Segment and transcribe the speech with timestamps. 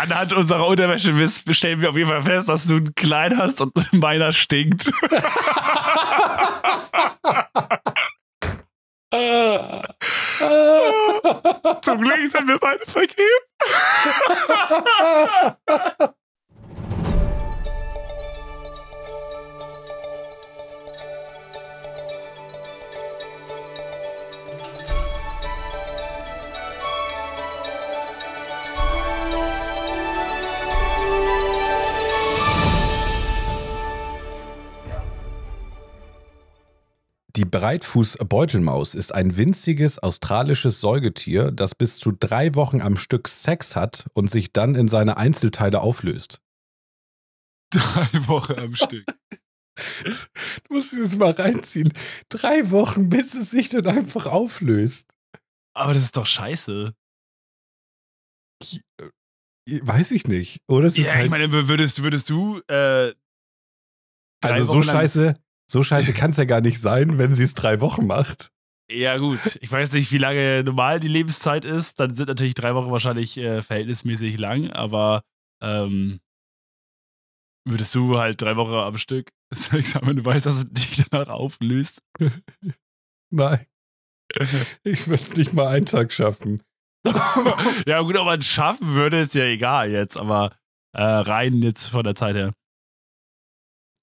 [0.00, 1.12] Anhand unserer Unterwäsche
[1.50, 4.84] stellen wir auf jeden Fall fest, dass du einen kleinen hast und meiner stinkt.
[11.82, 13.20] Zum Glück sind wir beide vergeben.
[37.40, 43.76] Die Breitfuß-Beutelmaus ist ein winziges australisches Säugetier, das bis zu drei Wochen am Stück Sex
[43.76, 46.42] hat und sich dann in seine Einzelteile auflöst.
[47.70, 49.06] Drei Wochen am Stück.
[50.68, 51.90] Du musst das mal reinziehen.
[52.28, 55.14] Drei Wochen, bis es sich dann einfach auflöst.
[55.72, 56.92] Aber das ist doch scheiße.
[59.66, 60.60] Weiß ich nicht.
[60.68, 62.60] Oder ja, halt ich meine, würdest, würdest du.
[62.68, 63.14] Äh,
[64.42, 65.32] also so scheiße,
[65.70, 68.50] so scheiße kann es ja gar nicht sein, wenn sie es drei Wochen macht.
[68.90, 69.58] Ja, gut.
[69.60, 72.00] Ich weiß nicht, wie lange normal die Lebenszeit ist.
[72.00, 75.22] Dann sind natürlich drei Wochen wahrscheinlich äh, verhältnismäßig lang, aber
[75.62, 76.20] ähm,
[77.64, 81.28] würdest du halt drei Wochen am Stück sagen, wenn du weißt, dass es dich danach
[81.28, 82.02] auflöst?
[83.30, 83.64] Nein.
[84.82, 86.60] Ich würde es nicht mal einen Tag schaffen.
[87.86, 90.52] ja, gut, ob man es schaffen würde, ist ja egal jetzt, aber
[90.92, 92.54] äh, rein jetzt von der Zeit her.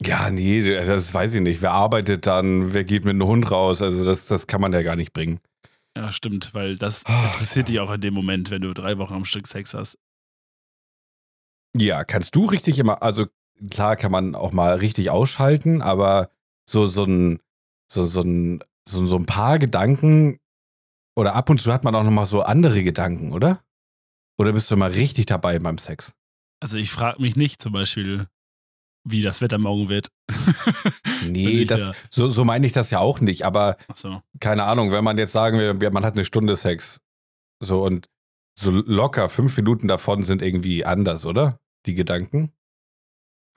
[0.04, 1.62] Ja, nee, das weiß ich nicht.
[1.62, 2.74] Wer arbeitet dann?
[2.74, 3.82] Wer geht mit einem Hund raus?
[3.82, 5.40] Also, das, das kann man ja gar nicht bringen.
[5.98, 7.74] Ja, stimmt, weil das Ach, interessiert ja.
[7.74, 9.98] dich auch in dem Moment, wenn du drei Wochen am Stück Sex hast.
[11.76, 13.26] Ja, kannst du richtig immer, also
[13.72, 16.30] klar kann man auch mal richtig ausschalten, aber
[16.70, 17.40] so, so ein,
[17.92, 20.40] so, so ein, so, so ein paar Gedanken
[21.16, 23.64] oder ab und zu hat man auch nochmal so andere Gedanken, oder?
[24.40, 26.14] Oder bist du immer richtig dabei beim Sex?
[26.60, 28.28] Also ich frage mich nicht zum Beispiel,
[29.10, 30.10] wie das Wetter morgen wird.
[31.28, 34.22] nee, das, so, so meine ich das ja auch nicht, aber so.
[34.40, 37.02] keine Ahnung, wenn man jetzt sagen will, man hat eine Stunde Sex,
[37.60, 38.08] so und
[38.60, 41.60] so locker fünf Minuten davon sind irgendwie anders, oder?
[41.86, 42.52] Die Gedanken?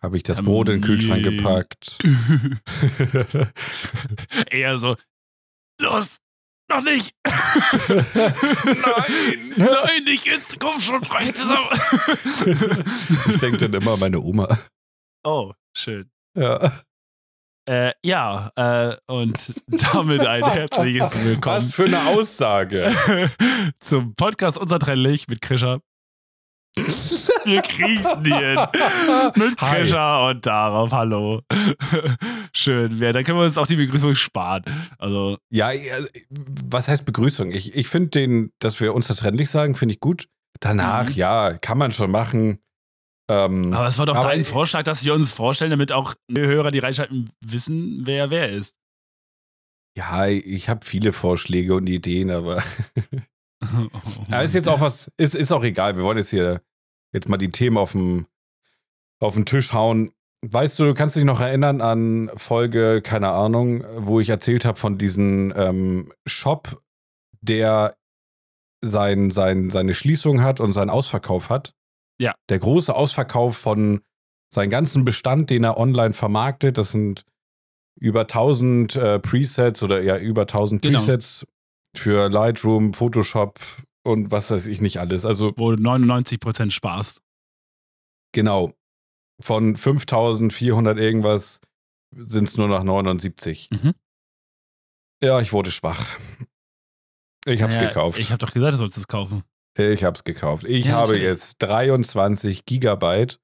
[0.02, 1.98] Habe ich das um, Brot in den Kühlschrank gepackt?
[4.50, 4.96] Eher so,
[5.80, 6.20] los,
[6.70, 7.16] noch nicht.
[7.88, 11.58] nein, nein, nicht jetzt, komm schon, brech zusammen.
[13.26, 14.56] ich denke dann immer an meine Oma.
[15.22, 16.10] Oh, schön.
[16.34, 16.80] Ja.
[17.68, 19.54] Äh, ja, äh, und
[19.92, 21.56] damit ein herzliches Willkommen.
[21.56, 22.90] Was für eine Aussage.
[23.80, 25.80] zum Podcast Unser Trennlich mit Krischer.
[27.44, 28.58] Wir kriegsen die hin.
[29.34, 31.42] Mit Krischer und darauf, hallo.
[32.54, 34.64] Schön, ja, dann können wir uns auch die Begrüßung sparen.
[34.98, 35.36] Also.
[35.50, 35.70] Ja,
[36.30, 37.50] was heißt Begrüßung?
[37.50, 40.28] Ich, ich finde den, dass wir unser Trennlich sagen, finde ich gut.
[40.60, 41.14] Danach, mhm.
[41.14, 42.60] ja, kann man schon machen.
[43.30, 46.80] Ähm, aber es war doch dein Vorschlag, dass wir uns vorstellen, damit auch Hörer, die
[46.80, 48.76] reinschalten, wissen, wer wer ist.
[49.96, 52.60] Ja, ich habe viele Vorschläge und Ideen, aber.
[53.62, 53.88] oh,
[54.28, 55.96] ja, ist jetzt auch was, ist, ist auch egal.
[55.96, 56.60] Wir wollen jetzt hier
[57.12, 58.26] jetzt mal die Themen auf den,
[59.20, 60.10] auf den Tisch hauen.
[60.42, 64.78] Weißt du, du kannst dich noch erinnern an Folge, keine Ahnung, wo ich erzählt habe
[64.78, 66.82] von diesem ähm, Shop,
[67.42, 67.94] der
[68.82, 71.74] sein, sein, seine Schließung hat und seinen Ausverkauf hat.
[72.20, 72.34] Ja.
[72.50, 74.02] Der große Ausverkauf von
[74.52, 77.24] seinem ganzen Bestand, den er online vermarktet, das sind
[77.98, 80.98] über 1000 äh, Presets oder ja über 1000 genau.
[80.98, 81.46] Presets
[81.96, 83.58] für Lightroom, Photoshop
[84.04, 85.24] und was weiß ich nicht alles.
[85.24, 87.20] Also wo 99% Spaß.
[88.32, 88.72] Genau.
[89.42, 91.60] Von 5400 irgendwas
[92.14, 93.70] sind es nur noch 79.
[93.70, 93.94] Mhm.
[95.22, 96.18] Ja, ich wurde schwach.
[97.46, 98.18] Ich hab's naja, gekauft.
[98.18, 99.42] Ich hab doch gesagt, du sollst es kaufen.
[99.76, 100.64] Ich habe es gekauft.
[100.64, 103.40] Ich ja, habe jetzt 23 Gigabyte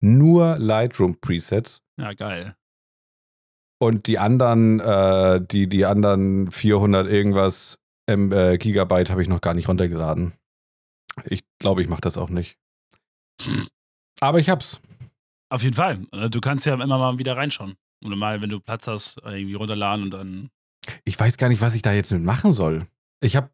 [0.00, 1.82] nur Lightroom Presets.
[1.98, 2.54] Ja, geil.
[3.80, 7.78] Und die anderen, äh, die, die anderen 400 irgendwas
[8.08, 10.32] ähm, äh, Gigabyte habe ich noch gar nicht runtergeladen.
[11.24, 12.56] Ich glaube, ich mache das auch nicht.
[14.20, 14.80] Aber ich hab's.
[15.50, 16.06] Auf jeden Fall.
[16.12, 17.74] Äh, du kannst ja immer mal wieder reinschauen.
[18.04, 20.50] Oder mal, wenn du Platz hast, irgendwie runterladen und dann.
[21.04, 22.86] Ich weiß gar nicht, was ich da jetzt mit machen soll.
[23.20, 23.50] Ich habe,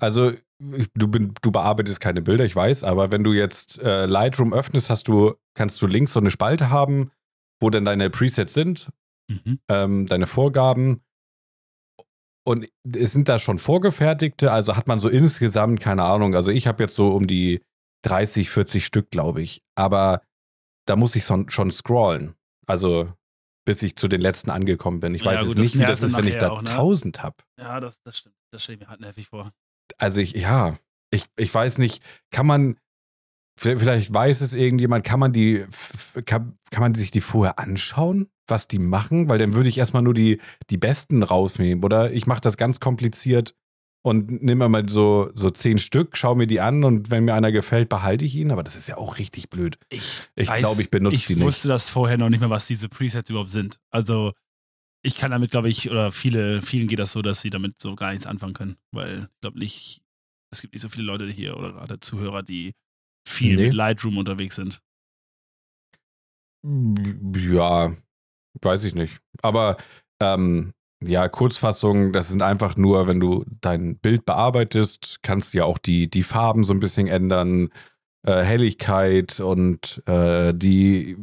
[0.00, 0.32] also
[0.94, 4.90] du, bin, du bearbeitest keine Bilder, ich weiß, aber wenn du jetzt äh, Lightroom öffnest,
[4.90, 7.10] hast du, kannst du links so eine Spalte haben,
[7.60, 8.90] wo dann deine Presets sind,
[9.28, 9.60] mhm.
[9.68, 11.02] ähm, deine Vorgaben.
[12.46, 16.66] Und es sind da schon vorgefertigte, also hat man so insgesamt, keine Ahnung, also ich
[16.66, 17.62] habe jetzt so um die
[18.02, 19.62] 30, 40 Stück, glaube ich.
[19.76, 20.20] Aber
[20.86, 22.34] da muss ich schon, schon scrollen.
[22.66, 23.12] Also
[23.66, 25.14] bis ich zu den letzten angekommen bin.
[25.14, 26.70] Ich ja, weiß gut, jetzt nicht, wie das ist, wenn ich da auch, ne?
[26.70, 27.36] 1000 habe.
[27.58, 28.36] Ja, das, das stimmt.
[28.54, 29.50] Das stelle ich mir halt nervig vor.
[29.98, 30.78] Also ich, ja,
[31.10, 32.76] ich, ich weiß nicht, kann man,
[33.56, 35.64] Vielleicht weiß es irgendjemand, kann man die,
[36.24, 39.28] kann, kann man sich die vorher anschauen, was die machen?
[39.28, 40.40] Weil dann würde ich erstmal nur die,
[40.70, 41.84] die besten rausnehmen.
[41.84, 43.54] Oder ich mache das ganz kompliziert
[44.02, 47.52] und nehme mal so, so zehn Stück, schaue mir die an und wenn mir einer
[47.52, 48.50] gefällt, behalte ich ihn.
[48.50, 49.78] Aber das ist ja auch richtig blöd.
[49.88, 51.44] Ich, Ich glaube, ich benutze ich die nicht.
[51.44, 53.78] wusste das vorher noch nicht mehr, was diese Presets überhaupt sind.
[53.92, 54.32] Also
[55.04, 57.94] ich kann damit, glaube ich, oder viele, vielen geht das so, dass sie damit so
[57.94, 58.76] gar nichts anfangen können.
[58.90, 60.02] Weil ich glaube nicht,
[60.50, 62.72] es gibt nicht so viele Leute hier oder gerade Zuhörer, die
[63.28, 63.66] viel Nee.
[63.66, 64.80] mit Lightroom unterwegs sind.
[67.36, 67.94] Ja,
[68.62, 69.18] weiß ich nicht.
[69.42, 69.76] Aber
[70.20, 70.72] ähm,
[71.02, 75.76] ja, Kurzfassung, das sind einfach nur, wenn du dein Bild bearbeitest, kannst du ja auch
[75.78, 77.68] die, die Farben so ein bisschen ändern,
[78.26, 81.18] äh, Helligkeit und äh, die,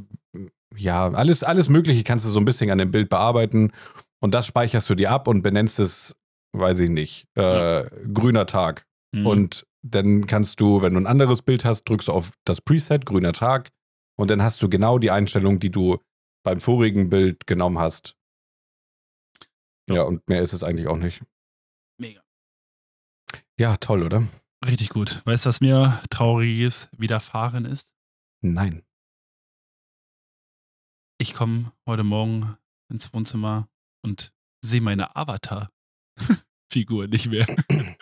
[0.76, 3.72] ja, alles, alles Mögliche kannst du so ein bisschen an dem Bild bearbeiten
[4.20, 6.16] und das speicherst du dir ab und benennst es,
[6.54, 7.84] weiß ich nicht, äh,
[8.14, 8.86] grüner Tag.
[9.14, 9.28] Mhm.
[9.28, 13.06] Und dann kannst du, wenn du ein anderes Bild hast, drückst du auf das Preset,
[13.06, 13.70] grüner Tag,
[14.18, 15.98] und dann hast du genau die Einstellung, die du
[16.44, 18.16] beim vorigen Bild genommen hast.
[19.90, 19.96] Ja.
[19.98, 21.24] Ja, und mehr ist es eigentlich auch nicht.
[22.00, 22.22] Mega.
[23.58, 24.28] Ja, toll, oder?
[24.66, 25.22] Richtig gut.
[25.26, 27.94] Weißt du, was mir trauriges widerfahren ist?
[28.42, 28.84] Nein.
[31.22, 32.58] Ich komme heute Morgen
[32.92, 33.70] ins Wohnzimmer
[34.04, 34.34] und
[34.66, 37.46] sehe meine Avatar-Figur nicht mehr.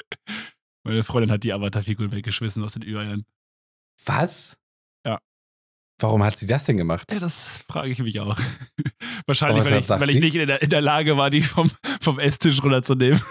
[0.86, 3.25] meine Freundin hat die Avatar-Figur weggeschmissen aus den Ü-Eiern.
[4.06, 4.57] Was?
[5.06, 5.19] Ja.
[6.00, 7.12] Warum hat sie das denn gemacht?
[7.12, 8.38] Ja, das frage ich mich auch.
[9.25, 11.69] Wahrscheinlich, weil, ich, weil ich nicht in der, in der Lage war, die vom,
[12.00, 13.19] vom Esstisch runterzunehmen.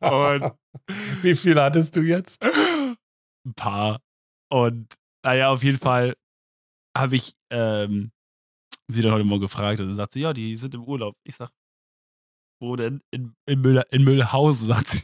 [0.00, 0.52] Und
[1.22, 2.46] Wie viel hattest du jetzt?
[3.44, 3.98] ein paar.
[4.48, 4.94] Und
[5.24, 6.14] naja, auf jeden Fall
[6.96, 8.12] habe ich ähm,
[8.88, 11.16] sie dann heute Morgen gefragt und dann sagt sie, ja, die sind im Urlaub.
[11.24, 11.50] Ich sag,
[12.60, 13.02] wo denn?
[13.10, 15.02] In, in, Müller, in Müllhausen, sagt sie.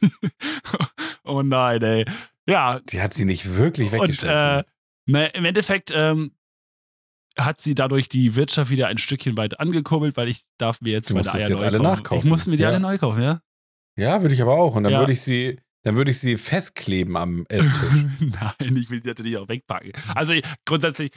[1.25, 2.05] oh nein, ey.
[2.49, 4.29] Ja, Die hat sie nicht wirklich und weggeschmissen.
[4.35, 4.64] äh,
[5.06, 6.32] na, im Endeffekt ähm,
[7.38, 11.11] hat sie dadurch die Wirtschaft wieder ein Stückchen weit angekurbelt, weil ich darf mir jetzt
[11.11, 11.90] Du meine Eier jetzt neu alle kaufen.
[11.90, 12.19] nachkaufen.
[12.25, 12.69] Ich muss mir die Ja.
[12.70, 13.40] alle neu kaufen, ja?
[13.96, 14.75] ja, würde ich aber auch.
[14.76, 15.00] Und dann Ja.
[15.00, 18.05] würde ich sie, dann würde ich sie festkleben am Esstisch.
[18.20, 19.93] Nein, ich will die natürlich auch wegpacken.
[20.14, 21.11] Also ich, grundsätzlich,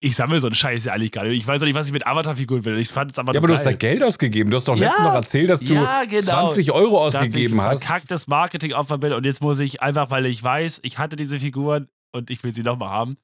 [0.00, 1.36] ich sammle so einen Scheiß ja eigentlich gar nicht.
[1.38, 2.78] Ich weiß auch nicht, was ich mit Avatar-Figuren will.
[2.78, 4.50] Ich fand es aber ja, aber du hast da Geld ausgegeben.
[4.50, 4.86] Du hast doch Ja.
[4.88, 6.22] letztens noch erzählt, dass du Ja, genau.
[6.22, 7.84] 20 Euro dass ich ausgegeben hast.
[7.84, 11.88] verkacktes Marketing-Opfer bin und jetzt muss ich einfach, weil ich weiß, ich hatte diese Figuren
[12.12, 13.16] und ich will sie nochmal haben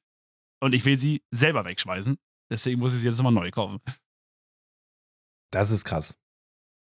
[0.60, 2.18] und ich will sie selber wegschmeißen.
[2.50, 3.80] Deswegen muss ich sie jetzt nochmal neu kaufen.
[5.52, 6.16] Das ist krass.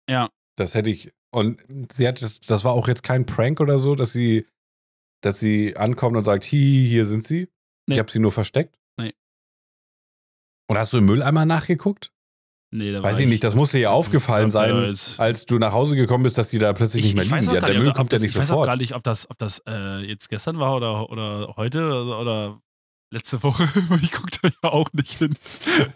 [0.09, 0.29] Ja.
[0.57, 1.11] Das hätte ich.
[1.31, 1.61] Und
[1.93, 4.45] sie hat das, das war auch jetzt kein Prank oder so, dass sie,
[5.21, 7.49] dass sie ankommt und sagt, hi, hier sind sie.
[7.87, 7.95] Nee.
[7.95, 8.77] Ich habe sie nur versteckt.
[10.67, 12.11] Und hast du im Mülleimer nachgeguckt?
[12.69, 15.71] Nee, da Weiß war ich nicht, das muss dir ja aufgefallen sein, als du nach
[15.71, 17.53] Hause gekommen bist, dass die da plötzlich nicht mehr ich liegen.
[17.53, 18.67] Ja, der nicht, Müll kommt ja nicht ich weiß auch sofort.
[18.67, 22.61] gar nicht, ob das, ob das äh, jetzt gestern war oder, oder heute oder, oder
[23.09, 23.69] letzte Woche.
[24.01, 25.33] Ich gucke da ja auch nicht hin.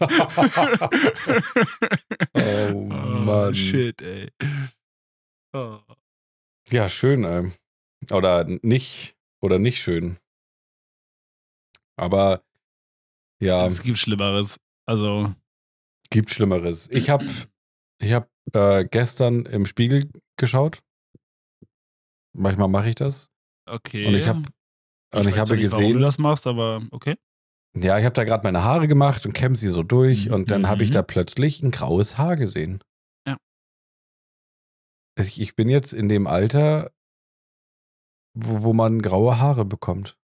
[2.34, 3.54] Oh, Mann.
[3.54, 4.30] Shit, ey.
[5.52, 5.78] Oh.
[6.70, 7.52] Ja, schön, ey.
[8.10, 10.16] Oder nicht, oder nicht schön.
[11.96, 12.42] Aber
[13.40, 14.58] ja, Es gibt Schlimmeres.
[14.86, 15.32] Also,
[16.10, 16.88] gibt Schlimmeres.
[16.90, 17.26] Ich habe
[18.00, 20.82] ich hab, äh, gestern im Spiegel geschaut.
[22.34, 23.30] Manchmal mache ich das.
[23.66, 24.06] okay.
[24.06, 24.42] Und ich habe
[25.14, 27.16] und ich weiß habe nicht, warum du gesehen, das machst, aber okay.
[27.76, 30.50] ja, ich habe da gerade meine Haare gemacht und kämme sie so durch Mhm, und
[30.50, 30.94] dann habe ich mhm.
[30.94, 32.82] da plötzlich ein graues Haar gesehen.
[33.26, 33.36] Ja.
[35.18, 36.90] Ich, ich bin jetzt in dem Alter,
[38.34, 40.16] wo, wo man graue Haare bekommt.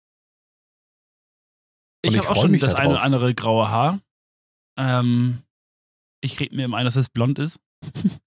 [2.04, 4.00] Und Ich habe auch schon mich das da eine oder andere graue Haar.
[4.78, 5.42] Ähm,
[6.22, 7.60] ich rede mir immer ein, dass es blond ist.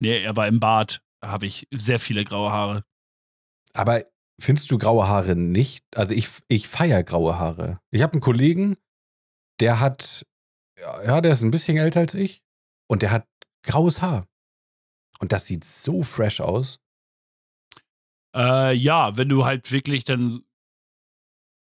[0.00, 2.84] nee, aber im Bart habe ich sehr viele graue Haare.
[3.74, 4.04] Aber
[4.40, 5.84] findest du graue Haare nicht?
[5.94, 7.80] Also ich, ich feiere graue Haare.
[7.90, 8.76] Ich habe einen Kollegen,
[9.60, 10.26] der hat,
[10.78, 12.42] ja, der ist ein bisschen älter als ich
[12.88, 13.28] und der hat
[13.62, 14.26] graues Haar.
[15.20, 16.80] Und das sieht so fresh aus.
[18.34, 20.42] Äh, ja, wenn du halt wirklich dann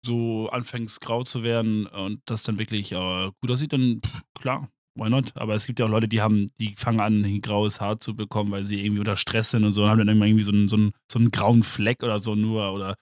[0.05, 4.69] so anfängst grau zu werden und das dann wirklich äh, gut aussieht, dann pff, klar,
[4.95, 5.33] why not?
[5.37, 8.15] Aber es gibt ja auch Leute, die haben, die fangen an, ein graues Haar zu
[8.15, 10.69] bekommen, weil sie irgendwie unter Stress sind und so, und haben dann irgendwie so einen,
[10.69, 12.95] so einen, so einen grauen Fleck oder so nur oder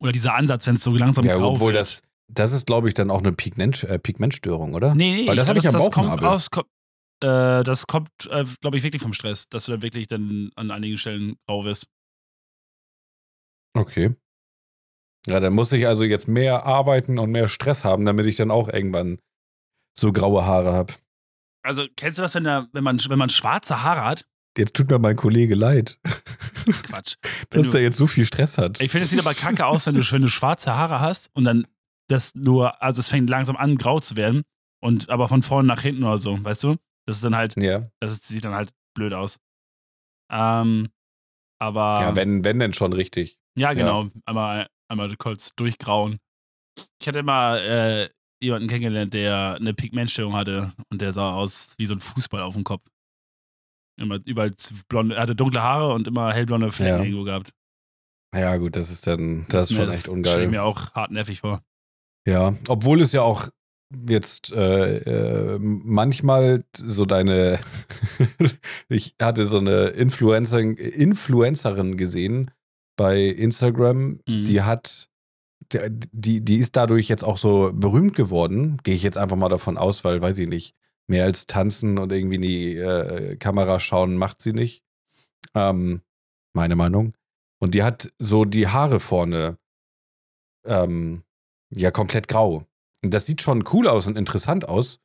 [0.00, 1.80] oder dieser Ansatz, wenn es so langsam Ja, grau obwohl wird.
[1.80, 4.94] das, das ist, glaube ich, dann auch eine Pigment, äh, Pigmentstörung, oder?
[4.94, 6.28] Nee, nee, Weil das habe ich am das kommt Bauchnabel.
[6.28, 6.66] aus, kommt,
[7.22, 10.70] äh, das kommt, äh, glaube ich, wirklich vom Stress, dass du dann wirklich dann an
[10.70, 11.86] einigen Stellen grau wirst.
[13.76, 14.14] Okay.
[15.26, 18.50] Ja, dann muss ich also jetzt mehr arbeiten und mehr Stress haben, damit ich dann
[18.50, 19.18] auch irgendwann
[19.96, 20.92] so graue Haare habe.
[21.62, 24.26] Also, kennst du das, wenn, der, wenn, man, wenn man schwarze Haare hat
[24.58, 25.98] jetzt tut mir mein Kollege leid,
[26.84, 27.16] Quatsch.
[27.50, 28.80] Dass du- er jetzt so viel Stress hat.
[28.80, 31.44] Ich finde, es sieht aber kacke aus, wenn du, wenn du schwarze Haare hast und
[31.44, 31.66] dann
[32.08, 34.42] das nur, also es fängt langsam an, grau zu werden
[34.82, 36.76] und aber von vorne nach hinten oder so, weißt du?
[37.06, 37.82] Das ist dann halt, ja.
[38.00, 39.38] das ist, sieht dann halt blöd aus.
[40.30, 40.88] Ähm,
[41.58, 43.38] aber ja, wenn, wenn denn schon richtig.
[43.56, 46.18] ja, genau, einmal, einmal kurz durchgrauen.
[47.00, 48.10] Ich hatte immer äh,
[48.40, 52.54] jemanden kennengelernt, der eine Pigmentstörung hatte und der sah aus wie so ein Fußball auf
[52.54, 52.82] dem Kopf.
[53.96, 54.50] Immer überall
[54.88, 57.04] blonde, er hatte dunkle Haare und immer hellblonde Flecken Ja.
[57.04, 57.50] irgendwo gehabt.
[58.34, 60.42] Ja, gut, das ist dann, das, ist mir- schon echt stelle ungeil.
[60.44, 61.62] ich mir auch hart nervig vor.
[62.26, 63.48] Ja, obwohl es ja auch
[64.08, 64.96] jetzt äh,
[65.54, 67.60] äh, manchmal so deine,
[68.88, 72.50] ich hatte so eine Influencer, Influencerin gesehen
[72.96, 74.44] bei Instagram, Mhm.
[74.44, 75.08] die hat,
[75.72, 79.78] die, die ist dadurch jetzt auch so berühmt geworden, gehe ich jetzt einfach mal davon
[79.78, 80.74] aus, weil, weiß ich nicht,
[81.06, 84.82] mehr als tanzen und irgendwie in die äh, Kamera schauen macht sie nicht.
[85.54, 86.02] Ähm,
[86.54, 87.14] meine Meinung.
[87.58, 89.58] Und die hat so die Haare vorne
[90.64, 91.22] ähm,
[91.70, 92.66] ja komplett grau.
[93.02, 95.00] Und das sieht schon cool aus und interessant aus.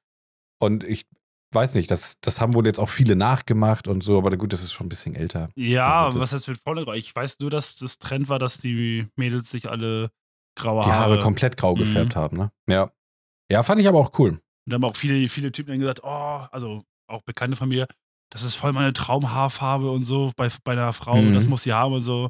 [0.60, 1.06] Und ich
[1.52, 4.62] weiß nicht, das, das haben wohl jetzt auch viele nachgemacht und so, aber gut, das
[4.62, 5.50] ist schon ein bisschen älter.
[5.56, 6.94] Ja, Also was heißt mit vorne grau?
[6.94, 10.12] Ich weiß nur, dass das Trend war, dass die Mädels sich alle
[10.60, 11.20] graue Die Haare Haare.
[11.22, 11.80] komplett grau Mhm.
[11.80, 12.52] gefärbt haben, ne?
[12.70, 12.92] Ja.
[13.52, 14.32] Ja, fand ich aber auch cool.
[14.32, 17.88] Und da haben auch viele, viele Typen dann gesagt, oh, also auch Bekannte von mir,
[18.32, 21.34] das ist voll meine Traumhaarfarbe und so bei, bei einer Frau, Mhm.
[21.34, 22.30] das muss sie haben und so.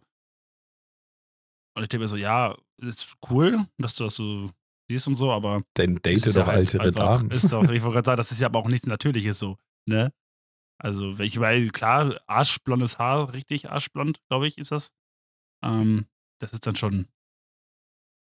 [1.75, 4.50] Und ich denke mir so, ja, ist cool, dass du das so
[4.89, 7.31] siehst und so, aber Denn date doch ja halt einfach- Damen.
[7.31, 10.12] Ist doch, ich wollte gerade sagen, das ist ja aber auch nichts Natürliches so, ne?
[10.81, 14.91] Also, ich weil klar, arschblondes Haar, richtig arschblond, glaube ich, ist das.
[15.62, 16.05] Ähm,
[16.39, 17.07] das ist dann schon,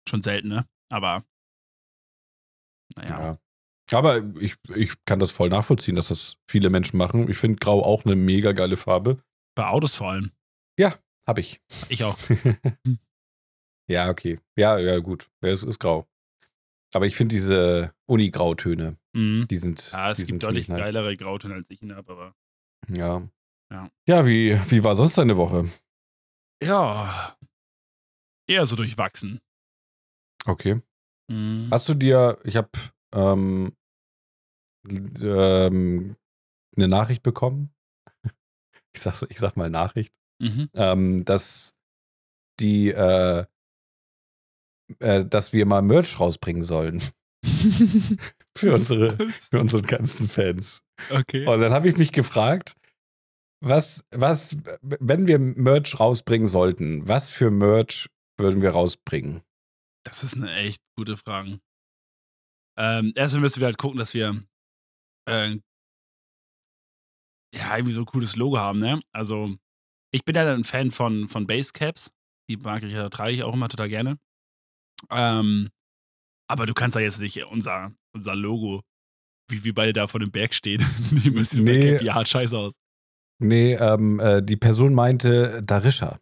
[0.08, 0.66] schon selten, ne?
[0.90, 1.24] Aber,
[2.96, 3.38] naja.
[3.90, 3.98] Ja.
[3.98, 7.30] Aber ich, ich kann das voll nachvollziehen, dass das viele Menschen machen.
[7.30, 9.22] Ich finde Grau auch eine mega geile Farbe.
[9.54, 10.32] Bei Autos vor allem.
[11.26, 11.60] Hab ich.
[11.90, 12.16] Ich auch.
[13.86, 14.38] ja, okay.
[14.56, 15.28] Ja, ja, gut.
[15.44, 16.06] Ja, Es ist grau.
[16.94, 19.46] Aber ich finde diese Uni-Grautöne, Mhm.
[19.46, 19.92] die sind.
[19.92, 20.80] Ja, es die gibt deutlich nice.
[20.80, 22.34] geilere Grautöne, als ich ihn habe, aber.
[22.88, 23.28] Ja.
[23.70, 23.90] Ja.
[24.06, 25.68] Ja, wie, wie war sonst deine Woche?
[26.62, 27.36] Ja.
[28.48, 29.40] Eher so durchwachsen.
[30.46, 30.80] Okay.
[31.30, 31.68] Mhm.
[31.70, 32.70] Hast du dir, ich habe
[33.14, 33.72] ähm,
[34.88, 36.16] ähm,
[36.76, 37.70] eine Nachricht bekommen.
[38.94, 40.12] Ich sag, ich sag mal Nachricht.
[40.40, 40.70] Mhm.
[40.74, 41.74] ähm, dass
[42.58, 43.44] die, äh,
[44.98, 47.00] äh, dass wir mal Merch rausbringen sollen
[48.56, 50.82] für unsere, für unsere ganzen Fans.
[51.10, 51.46] okay.
[51.46, 52.76] Und dann habe ich mich gefragt,
[53.60, 59.42] was, was, wenn wir Merch rausbringen sollten, was für Merch würden wir rausbringen?
[60.08, 61.60] Das ist eine echt gute Frage.
[62.78, 64.42] Ähm, erstmal müssen wir halt gucken, dass wir
[65.28, 65.56] äh,
[67.54, 69.00] ja irgendwie so ein cooles Logo haben, ne?
[69.12, 69.56] Also,
[70.12, 72.10] ich bin ja ein Fan von, von Basecaps.
[72.48, 74.18] Die mag ich ja, trage ich auch immer total gerne.
[75.10, 75.68] Ähm,
[76.50, 78.82] aber du kannst da jetzt nicht unser, unser Logo,
[79.50, 81.80] wie wir beide da vor dem Berg stehen, nehmen als Nee.
[81.80, 82.02] Bergcap.
[82.02, 82.74] Ja, scheiße aus.
[83.40, 86.18] Nee, ähm, äh, die Person meinte Darisha,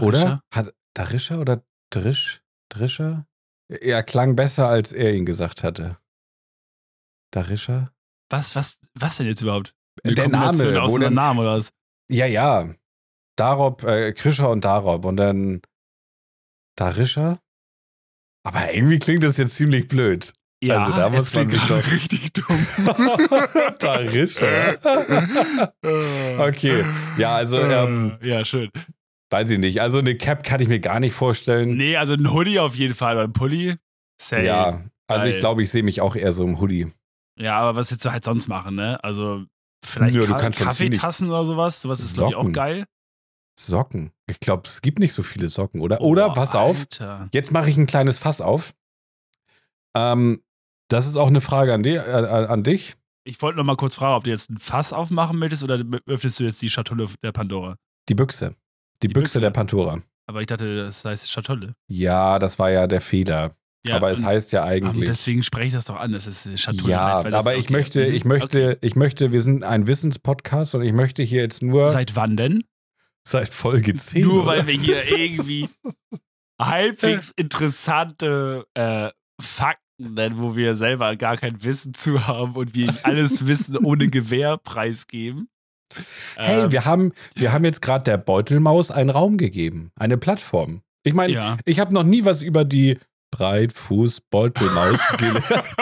[0.00, 0.42] oder?
[0.52, 2.42] Hat Darisha oder Drisch?
[2.70, 3.26] Drischer?
[3.68, 5.98] Er klang besser, als er ihn gesagt hatte.
[7.32, 7.90] Darisha?
[8.30, 9.74] Was, was, was denn jetzt überhaupt?
[10.04, 11.72] Der Kombination Name, aus wo denn, Namen oder was?
[12.10, 12.74] Ja, ja.
[13.36, 15.04] Darob, äh, Krischer und Darob.
[15.04, 15.62] Und dann
[16.76, 17.38] Darisha?
[18.44, 20.32] Aber irgendwie klingt das jetzt ziemlich blöd.
[20.62, 22.66] Ja, Also da muss es man klingt doch- richtig dumm.
[23.80, 24.46] Darisha?
[26.38, 26.84] okay.
[27.18, 28.70] Ja, also, ähm, ja, schön.
[29.32, 29.80] Weiß ich nicht.
[29.80, 31.76] Also eine Cap kann ich mir gar nicht vorstellen.
[31.76, 33.76] Nee, also ein Hoodie auf jeden Fall, aber ein Pulli.
[34.20, 34.44] Safe.
[34.44, 35.40] ja, also ich Geil.
[35.40, 36.92] glaube, ich sehe mich auch eher so im Hoodie.
[37.38, 39.02] Ja, aber was willst du halt sonst machen, ne?
[39.02, 39.44] Also
[39.84, 41.80] vielleicht Ja, Ka Kaffeetassen oder sowas.
[41.80, 42.84] Sowas ist, glaube ich, auch geil.
[43.58, 44.12] Socken.
[44.26, 46.00] Ich glaube, es gibt nicht so viele Socken, oder?
[46.00, 47.28] Oder, Boah, pass auf, Alter.
[47.32, 48.72] Jetzt mache ich ein kleines Fass auf.
[49.94, 50.42] Ähm,
[50.88, 52.94] das ist auch eine Frage an, di äh, an dich.
[53.24, 56.40] Ich wollte noch mal kurz fragen, ob du jetzt ein Fass aufmachen möchtest oder öffnest
[56.40, 57.76] du jetzt die Schatulle der Pandora?
[58.08, 58.56] Die Büchse.
[59.02, 59.40] Die, Die Büchse, Büchse.
[59.40, 60.00] der Pandora.
[60.26, 61.74] Aber ich dachte, das heißt Schatulle.
[61.88, 63.54] Ja, das war ja der Fehler.
[63.84, 65.06] Ja, aber es heißt ja eigentlich.
[65.08, 67.24] deswegen spreche ich das doch an, dass es Schatulle ja, heißt.
[67.24, 67.72] das- aber ich okay.
[67.72, 68.14] möchte, Mhm.
[68.14, 68.78] ich möchte, Okay.
[68.80, 72.36] ich möchte, wir sind ein Wissenspodcast und ich möchte hier jetzt nur seit, Seit wann
[72.36, 72.62] denn?
[73.50, 74.22] Folge 10.
[74.22, 75.68] Nur weil wir hier irgendwie
[76.60, 82.94] halbwegs interessante äh, Fakten nennen, wo wir selber gar kein Wissen zu haben und wir
[83.02, 85.48] alles Wissen ohne Gewähr preisgeben.
[86.36, 90.82] Hey, Ähm, wir haben, wir haben jetzt gerade der Beutelmaus einen Raum gegeben, eine Plattform.
[91.04, 91.58] Ich meine, ja.
[91.64, 92.98] ich habe noch nie was über die
[93.32, 95.00] Breitfuß Beutelmaus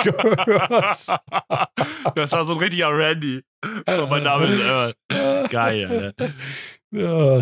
[0.03, 1.07] gehört.
[2.15, 3.43] Das war so ein richtiger Randy.
[3.87, 6.15] Oh, mein Name ist äh, geil.
[6.17, 6.33] Alter.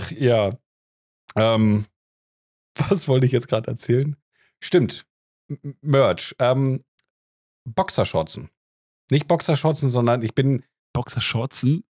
[0.00, 0.50] Ach, ja.
[1.36, 1.86] Ähm,
[2.74, 4.16] was wollte ich jetzt gerade erzählen?
[4.62, 5.04] Stimmt.
[5.48, 6.34] M Merch.
[6.38, 6.84] Ähm,
[7.64, 8.50] Boxershortsen.
[9.10, 11.84] Nicht Boxershortsen, sondern ich bin Boxershortsen?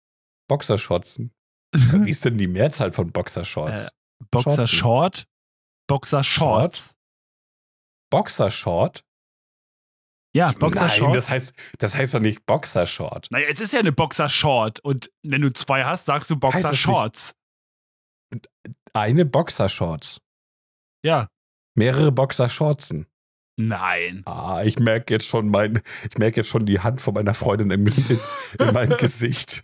[0.48, 1.34] Boxershortsen.
[1.74, 3.88] Wie ist denn die Mehrzahl von Boxershorts?
[3.88, 3.92] Äh,
[4.32, 5.28] Boxershort?
[5.88, 6.96] Boxershorts?
[8.10, 9.04] Boxershort?
[10.36, 11.16] Ja, Nein, Boxershort.
[11.16, 13.28] das heißt, das heißt doch nicht Boxershort.
[13.32, 14.80] Naja, es ist ja eine Boxershort.
[14.82, 17.34] Und wenn du zwei hast, sagst du Boxershorts.
[18.94, 20.20] Eine Boxershorts.
[21.04, 21.28] Ja.
[21.76, 23.08] Mehrere Boxershortsen.
[23.60, 24.22] Nein.
[24.26, 27.72] Ah, ich merke jetzt schon mein, ich merke jetzt schon die Hand von meiner Freundin
[27.72, 28.20] im, in,
[28.60, 29.64] in meinem Gesicht.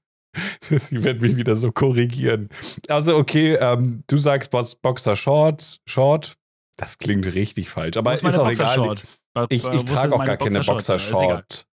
[0.69, 2.49] Sie wird mich wieder so korrigieren.
[2.87, 4.51] Also, okay, ähm, du sagst
[4.81, 6.35] Boxer Short, Short.
[6.77, 8.77] Das klingt richtig falsch, aber ist, ist auch egal.
[8.77, 9.05] Boxershort?
[9.33, 10.87] Wa- Ich, ich trage auch gar keine Boxershorts?
[10.87, 11.29] Boxer Ist egal.
[11.29, 11.65] Short.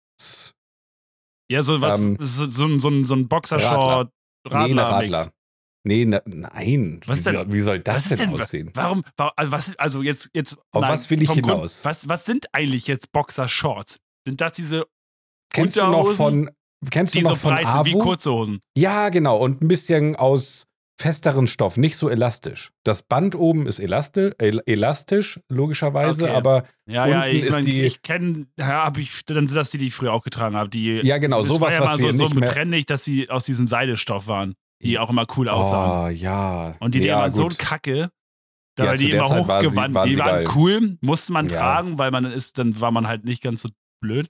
[1.50, 4.10] Ja, so was, Ähm, so, so, ein- so, ein- so ein Boxershort.
[4.48, 5.12] Nee, eine Radler-Mix.
[5.12, 5.32] Radler.
[5.84, 7.00] Nee, ne, nein.
[7.06, 7.34] Was wie, denn?
[7.34, 8.70] soll, wie soll das denn denn- aussehen?
[8.74, 10.56] Warum, wa- also was, also jetzt, jetzt.
[10.72, 11.84] Auf was will ich vom Grund- hinaus?
[11.84, 13.98] was, was sind eigentlich jetzt Boxershorts?
[14.26, 14.86] Sind das diese,
[15.52, 16.50] Kennst du noch von,
[16.90, 18.60] kennst du die so noch von breit sind wie kurze Hosen?
[18.76, 19.36] Ja, genau.
[19.38, 20.64] Und ein bisschen aus
[20.98, 22.70] festeren Stoff, nicht so elastisch.
[22.82, 26.32] Das Band oben ist elastisch, el elastisch logischerweise, Okay.
[26.34, 29.56] aber Ja, ja, Unten ich, ist mein, die- ich kenne, ja, hab ich, dann sind
[29.56, 30.70] das die, die ich früher auch getragen habe.
[30.70, 32.48] Die, ja, genau, das sowas, war ja was mal wir so, so nicht mehr.
[32.48, 36.06] trendig, dass sie aus diesem Seidestoff waren, die auch immer cool aussahen.
[36.06, 36.74] Oh, ja.
[36.80, 37.58] Und die, die ja, waren so gut.
[37.58, 38.08] kacke.
[38.78, 40.48] Da Ja, weil die immer war sie- hochgewandt, waren die waren geil.
[40.54, 41.58] cool, musste man Ja.
[41.58, 43.68] tragen, weil man ist, dann war man halt nicht ganz so
[44.02, 44.28] blöd.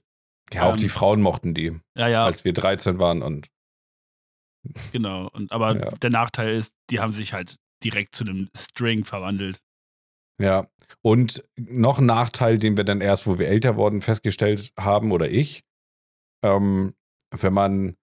[0.53, 3.49] Ja, auch ähm, die Frauen mochten die, Ja, ja, als wir 13 waren und
[4.91, 5.29] genau.
[5.33, 5.91] Und, aber Ja.
[5.91, 9.59] der Nachteil ist, die haben sich halt direkt zu einem String verwandelt.
[10.41, 10.67] ja.
[11.01, 15.29] Und noch ein Nachteil, den wir dann erst, wo wir älter wurden, festgestellt haben, oder
[15.29, 15.63] ich,
[16.43, 16.95] ähm,
[17.31, 17.97] wenn man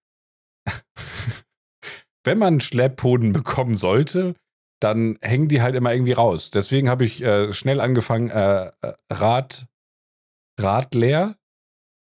[2.23, 4.35] wenn man Schlepphoden bekommen sollte,
[4.81, 6.51] dann hängen die halt immer irgendwie raus.
[6.51, 9.67] Deswegen habe ich äh, schnell angefangen, äh, äh, Rad,
[10.59, 11.35] Radler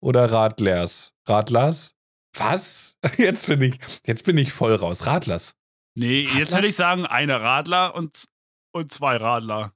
[0.03, 1.13] oder Radlers?
[1.27, 1.95] Radlers?
[2.35, 2.97] Was?
[3.17, 5.05] Jetzt bin ich, jetzt bin ich voll raus.
[5.05, 5.55] Radlers.
[5.95, 6.53] Nee, jetzt Radlers?
[6.53, 8.25] würde ich sagen, eine Radler und,
[8.73, 9.71] und zwei Radler.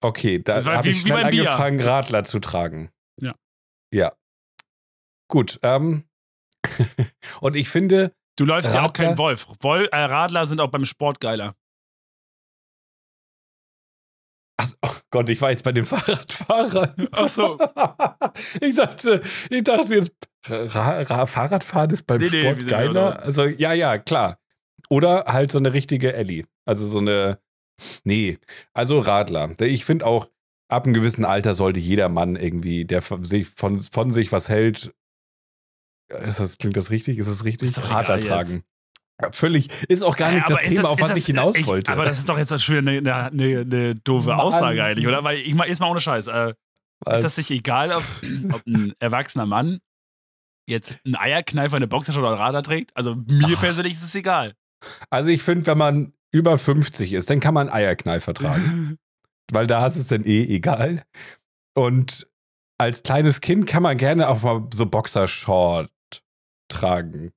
[0.00, 1.50] Okay, da habe ich schnell beim Bier.
[1.50, 2.90] angefangen, Radler zu tragen.
[3.20, 3.34] Ja.
[3.92, 4.12] Ja.
[5.28, 5.58] Gut.
[5.62, 6.04] Ähm.
[7.40, 9.08] Und ich finde, Du läufst ja auch Radler?
[9.08, 9.46] kein Wolf.
[9.60, 11.54] Wol äh, Radler sind auch beim Sport geiler.
[14.62, 16.94] Ach, oh Gott, ich war jetzt bei dem Fahrradfahrer.
[17.12, 17.58] Ach so.
[18.60, 20.12] ich dachte, ich dachte jetzt,
[20.48, 23.10] Ra Ra Fahrradfahren ist beim Nee, nee, Sport sind geiler.
[23.10, 24.38] ja Also, ja, ja, klar.
[24.90, 26.44] Oder halt so eine richtige Ellie.
[26.64, 27.38] Also so eine,
[28.04, 28.38] nee,
[28.74, 29.54] also Radler.
[29.60, 30.28] Ich finde auch,
[30.68, 34.48] ab einem gewissen Alter sollte jeder Mann irgendwie, der von sich, von, von sich was
[34.48, 34.92] hält,
[36.24, 37.18] ist das, klingt das richtig?
[37.18, 37.70] Ist das richtig?
[37.70, 38.56] Ist Radler tragen.
[38.56, 38.60] Ja,
[39.32, 41.56] völlig, ist auch gar nicht das aber ist Thema, das- auf was das- ich hinaus
[41.56, 41.92] ich, wollte.
[41.92, 44.40] Aber das ist doch jetzt schon wieder eine, eine, eine, doofe Mann.
[44.40, 45.22] Aussage eigentlich, oder?
[45.24, 46.26] Weil ich mal, jetzt mal ohne Scheiß.
[46.26, 46.54] Äh,
[47.10, 48.02] ist das nicht egal, ob,
[48.52, 49.78] ob ein erwachsener Mann
[50.68, 52.96] jetzt einen Eierkneifer, eine Boxershort oder Radler trägt?
[52.96, 53.60] Also mir Ach.
[53.60, 54.54] persönlich ist es egal.
[55.10, 58.98] Also ich finde, wenn man über 50 ist, dann kann man Eierkneifer tragen.
[59.52, 61.02] weil da ist es dann eh egal.
[61.74, 62.28] Und
[62.78, 65.90] als kleines Kind kann man gerne auch mal so Boxershort
[66.68, 67.32] tragen.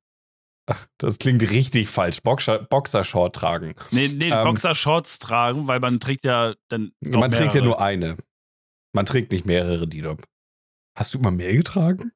[0.97, 2.21] Das klingt richtig falsch.
[2.21, 3.75] Boxer, Boxershort tragen.
[3.91, 6.91] Nee, nee, Ähm, Boxershorts tragen, weil man trägt ja dann.
[7.01, 7.63] man trägt ja mehrere.
[7.65, 8.17] nur eine.
[8.93, 10.23] Man trägt nicht mehrere Didop.
[10.97, 12.11] Hast du immer mehr getragen?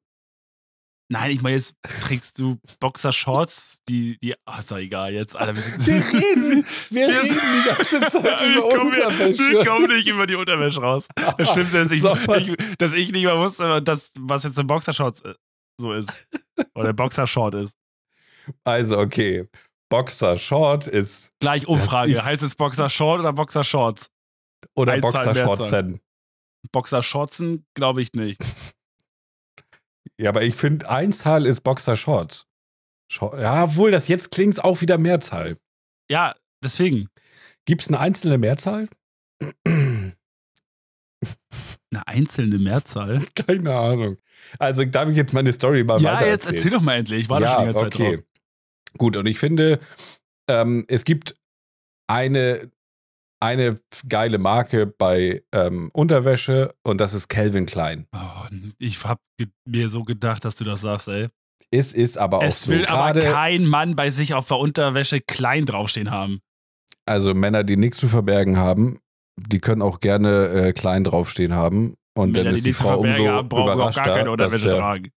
[1.11, 4.35] Nein, ich meine, jetzt trägst du Boxershorts, die, die.
[4.45, 5.55] Ach, ist doch egal jetzt, Alter.
[5.55, 9.65] Wir, sind, Wir reden, wir Wir reden die ganze Zeit wir, über kommen, wir, Unterwäsche.
[9.65, 11.07] kommen nicht über die Unterwäsche raus.
[11.37, 15.21] Das Schlimmste ist, ich, ich, dass ich nicht mal wusste, dass, was jetzt ein Boxershorts
[15.21, 15.33] äh,
[15.79, 16.27] so ist.
[16.75, 17.73] Oder Boxershort ist.
[18.63, 19.47] Also, okay.
[19.89, 22.11] Boxershort ist Gleich Umfrage.
[22.13, 24.11] ich- heißt es Boxershort oder Boxershorts?
[24.75, 25.99] oder Einzahl, Boxershorts.
[26.71, 28.41] Boxershortsen glaube ich nicht.
[30.19, 32.45] Ja, aber ich finde, Einzahl ist Boxershorts.
[33.11, 35.57] Schor- Ja, wohl, das jetzt klingt auch wieder Mehrzahl.
[36.11, 37.09] Ja, deswegen.
[37.65, 38.89] Gibt es eine einzelne Mehrzahl?
[41.91, 43.25] Eine einzelne Mehrzahl.
[43.35, 44.17] Keine Ahnung.
[44.59, 47.21] Also darf ich jetzt meine Story mal ja, weiter jetzt erzähl doch mal endlich.
[47.23, 48.15] Ich war da ja, schon die ganze Zeit okay.
[48.17, 48.25] drauf.
[48.97, 49.79] Gut, und ich finde,
[50.49, 51.35] ähm, es gibt
[52.07, 52.71] eine,
[53.41, 58.07] eine geile Marke bei ähm, Unterwäsche und das ist Calvin Klein.
[58.15, 58.47] Oh,
[58.79, 61.27] ich hab ge- mir so gedacht, dass du das sagst, ey.
[61.71, 62.71] Es ist aber auch Es so.
[62.71, 66.39] will aber Gerade, kein Mann bei sich auf der Unterwäsche klein draufstehen haben.
[67.05, 68.99] also Männer, die nichts zu verbergen haben,
[69.37, 71.95] die können auch gerne äh, klein draufstehen haben.
[72.17, 73.93] Und Wenn dann die ist die nichts zu Frau verbergen umso haben, brauchen wir auch
[73.95, 75.11] gar keine Unterwäsche der, tragen.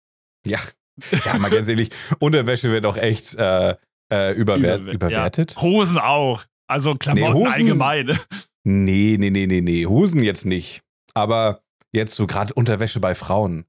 [0.45, 0.59] Ja,
[1.25, 3.75] ja, mal ganz ehrlich, Unterwäsche wird auch echt äh,
[4.11, 5.51] äh, überwert, Überwert- überwertet.
[5.55, 5.61] Ja.
[5.61, 6.43] Hosen auch.
[6.67, 8.17] Also Klamotten Hosen- allgemein.
[8.63, 9.87] Nee, nee, nee, nee, nee.
[9.87, 10.83] Hosen jetzt nicht.
[11.15, 13.65] Aber jetzt so gerade Unterwäsche bei Frauen.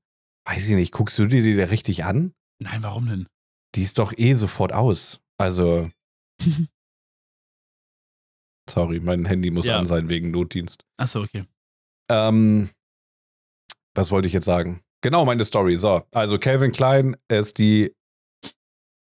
[0.47, 2.35] Weiß ich nicht, guckst du dir die da richtig an?
[2.63, 3.27] Nein, warum denn?
[3.75, 5.21] Die ist doch eh sofort aus.
[5.39, 5.91] Also.
[8.69, 9.79] Sorry, mein Handy muss Ja.
[9.79, 10.85] an sein wegen Notdienst.
[10.99, 11.45] Achso, okay.
[12.11, 12.71] Ähm,
[13.95, 14.83] was wollte ich jetzt sagen?
[15.03, 15.77] Genau, meine Story.
[15.77, 17.93] So, also Calvin Klein ist die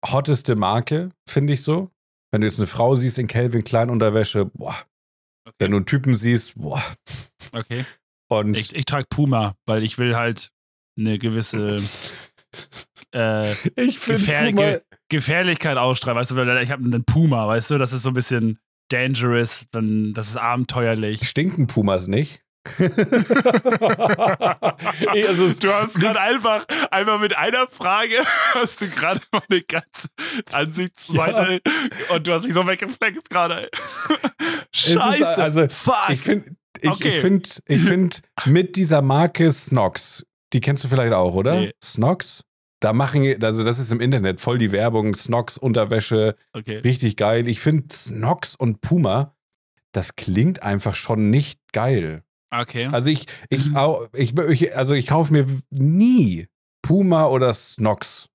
[0.06, 1.92] hotteste Marke, finde ich so.
[2.32, 4.76] Wenn du jetzt eine Frau siehst in Calvin Klein Unterwäsche, boah.
[5.58, 6.84] Wenn du einen Typen siehst, boah.
[7.52, 7.86] Okay.
[8.32, 10.52] Und Ich, ich trage Puma, weil ich will halt
[10.98, 11.82] eine gewisse
[13.12, 14.82] äh, gefähr ge
[15.12, 16.20] Gefährlichkeit ausstrahlen.
[16.20, 18.60] Weißt du, ich habe einen Puma, weißt du, das ist so ein bisschen
[18.90, 21.28] dangerous, dann das ist abenteuerlich.
[21.28, 22.44] stinken Pumas nicht.
[25.08, 28.16] Also Du hast gerade einfach, einfach mit einer Frage
[28.54, 30.08] hast du gerade meine ganze
[30.52, 31.62] Ansichtsweite
[32.14, 33.70] und du hast mich so weggeflext gerade.
[34.74, 35.42] ist, Scheiße.
[35.42, 36.10] also, Fuck.
[36.10, 37.10] Ich finde, ich, Okay.
[37.10, 41.56] ich finde, ich find, mit dieser Marke Snox, die kennst du vielleicht auch, oder?
[41.62, 41.74] Nee.
[41.84, 42.44] Snox?
[42.82, 46.78] Da machen, also das ist im Internet voll die Werbung, Snox, Unterwäsche, okay.
[46.78, 47.50] richtig geil.
[47.50, 49.36] Ich finde Snox und Puma,
[49.92, 52.24] das klingt einfach schon nicht geil.
[52.52, 52.88] Okay.
[52.92, 53.66] Also ich, ich,
[54.14, 56.48] ich, ich also ich kaufe mir nie
[56.82, 58.30] Puma oder Snox.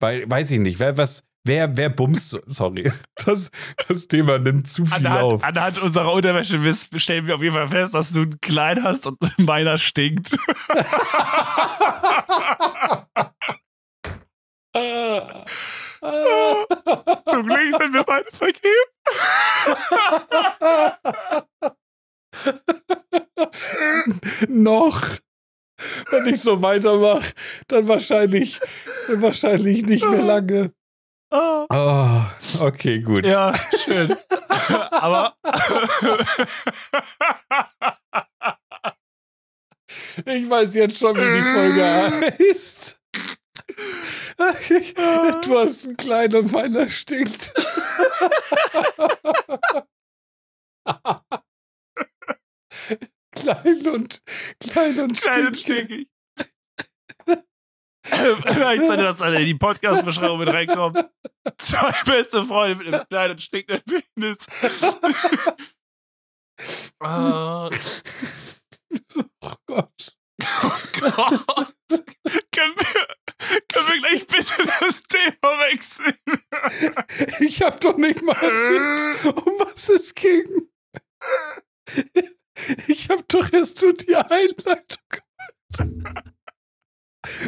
[0.00, 2.90] Weil, weiß ich nicht, wer was, wer, wer bumst, so- sorry.
[3.26, 3.50] Das,
[3.88, 5.44] das Thema nimmt zu viel Anhand, auf.
[5.44, 6.58] anhand unserer Unterwäsche
[6.98, 10.30] stellen wir auf jeden Fall fest, dass du einen kleinen hast und meiner stinkt.
[17.28, 18.88] Zum Glück sind wir beide vergeben.
[24.48, 25.02] noch.
[26.10, 27.32] Wenn ich so weitermache,
[27.68, 28.58] dann wahrscheinlich,
[29.06, 30.72] dann wahrscheinlich nicht mehr lange.
[31.30, 31.66] Ah.
[32.58, 33.26] Oh, okay, gut.
[33.26, 33.54] Ja,
[33.84, 34.16] schön.
[34.90, 35.34] Aber
[40.24, 41.84] Ich weiß jetzt schon, wie die Folge
[42.50, 42.98] heißt.
[45.44, 47.52] Du hast einen kleinen und meiner stinkt.
[53.32, 54.22] klein und
[54.60, 56.08] klein und klein und stinkig.
[58.04, 61.04] Vielleicht sollte das alle in die Podcast-Beschreibung mit reinkommen.
[61.58, 64.38] Zwei beste Freunde mit einem kleinen und stinkenden Penis.
[67.00, 67.70] Ah,
[69.40, 70.16] Oh Gott.
[71.00, 71.74] Gott.
[71.88, 73.06] Können wir,
[73.72, 76.18] können wir gleich bitte das Thema wechseln?
[77.40, 80.68] Ich hab doch nicht mal erzählt, um was es ging.
[82.86, 86.32] Ich hab doch erst nur die Einleitung gemacht.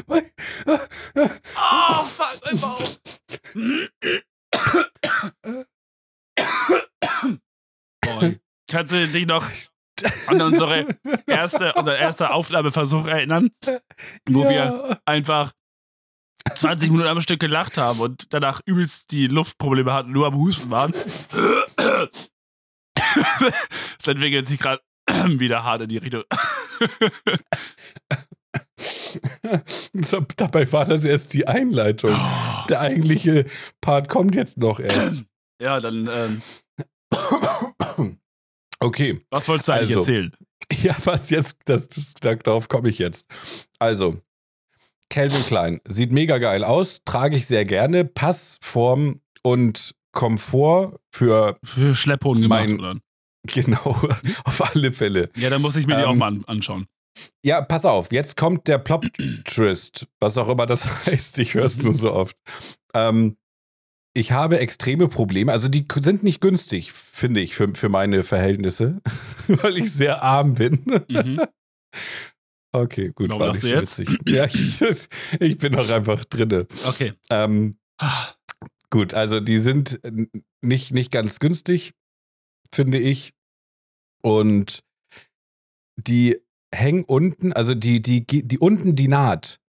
[0.06, 0.30] Weil-
[0.66, 2.98] Oh, fuck, mein Bauch.
[8.02, 8.32] Boah,
[8.68, 9.46] kannst du dich noch
[10.28, 10.86] an unsere
[11.26, 13.50] erste, unser erster Aufnahmeversuch erinnern?
[14.28, 14.98] Wo wir Ja.
[15.04, 15.52] einfach
[16.54, 20.70] 20 Minuten am Stück gelacht haben und danach übelst die Luftprobleme hatten, nur am Husten
[20.70, 20.94] waren.
[23.98, 24.80] Es entwickelt sich gerade
[25.38, 26.00] wieder hart in die.
[29.92, 32.16] So, dabei war das erst die Einleitung.
[32.68, 33.44] Der eigentliche
[33.80, 35.24] Part kommt jetzt noch erst.
[35.62, 36.40] Ja, dann, ähm,
[38.80, 39.20] Okay.
[39.28, 39.98] was wolltest du eigentlich Also.
[40.00, 40.32] erzählen?
[40.82, 43.26] Ja, was jetzt, das, das, darauf komme ich jetzt.
[43.78, 44.18] Also,
[45.10, 48.06] Calvin Klein sieht mega geil aus, trage ich sehr gerne.
[48.06, 52.96] Pass, Form und Komfort für Für Schlepphoden gemacht, Mein- oder?
[53.46, 53.96] genau
[54.44, 55.30] auf alle Fälle.
[55.36, 56.86] Ja, dann muss ich mir die Ähm, auch mal an anschauen.
[57.44, 61.82] Ja, pass auf, jetzt kommt der Plot-Twist, was auch immer das heißt, ich höre es
[61.82, 62.36] nur so oft.
[62.94, 63.36] Ähm,
[64.14, 69.00] ich habe extreme Probleme, also die sind nicht günstig, finde ich, für, für meine Verhältnisse,
[69.48, 70.84] weil ich sehr arm bin.
[71.08, 71.40] Mhm.
[72.72, 73.98] Okay, gut, Warum war du jetzt?
[73.98, 74.18] witzig.
[74.28, 74.80] Ja, ich,
[75.40, 76.66] ich bin auch einfach drinne.
[76.86, 77.14] Okay.
[77.28, 77.78] Ähm,
[78.90, 80.00] gut, also die sind
[80.62, 81.94] nicht, nicht ganz günstig,
[82.74, 83.34] finde ich.
[84.22, 84.84] Und
[85.96, 86.38] die
[86.74, 89.60] hängen unten, also die, die, die unten die Naht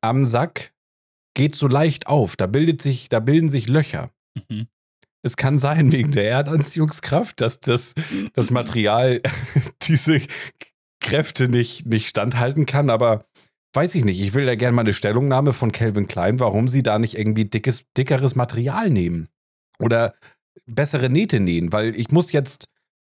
[0.00, 0.72] am Sack
[1.34, 2.36] geht so leicht auf.
[2.36, 4.10] Da bildet sich, da bilden sich Löcher.
[4.48, 4.66] Mhm.
[5.22, 7.94] Es kann sein, wegen der Erdanziehungskraft, dass das,
[8.34, 9.20] das Material
[9.82, 10.20] diese
[11.00, 13.24] Kräfte nicht, nicht standhalten kann, aber
[13.74, 14.20] weiß ich nicht.
[14.20, 17.44] Ich will da gerne mal eine Stellungnahme von Calvin Klein, warum sie da nicht irgendwie
[17.44, 19.28] dickes, dickeres Material nehmen.
[19.78, 20.14] Oder
[20.66, 22.66] bessere Nähte nähen, weil ich muss jetzt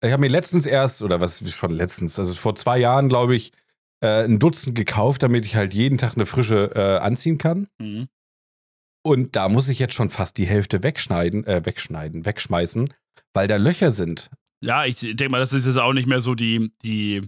[0.05, 3.35] ich habe mir letztens erst, oder was ist schon letztens, also vor zwei Jahren, glaube
[3.35, 3.53] ich,
[4.01, 7.69] äh, ein Dutzend gekauft, damit ich halt jeden Tag eine frische äh, anziehen kann.
[7.79, 8.09] Mhm.
[9.03, 12.93] Und da muss ich jetzt schon fast die Hälfte wegschneiden, äh, wegschneiden, wegschmeißen,
[13.33, 14.31] weil da Löcher sind.
[14.61, 17.23] Ja, ich denke mal, das ist jetzt auch nicht mehr so die, die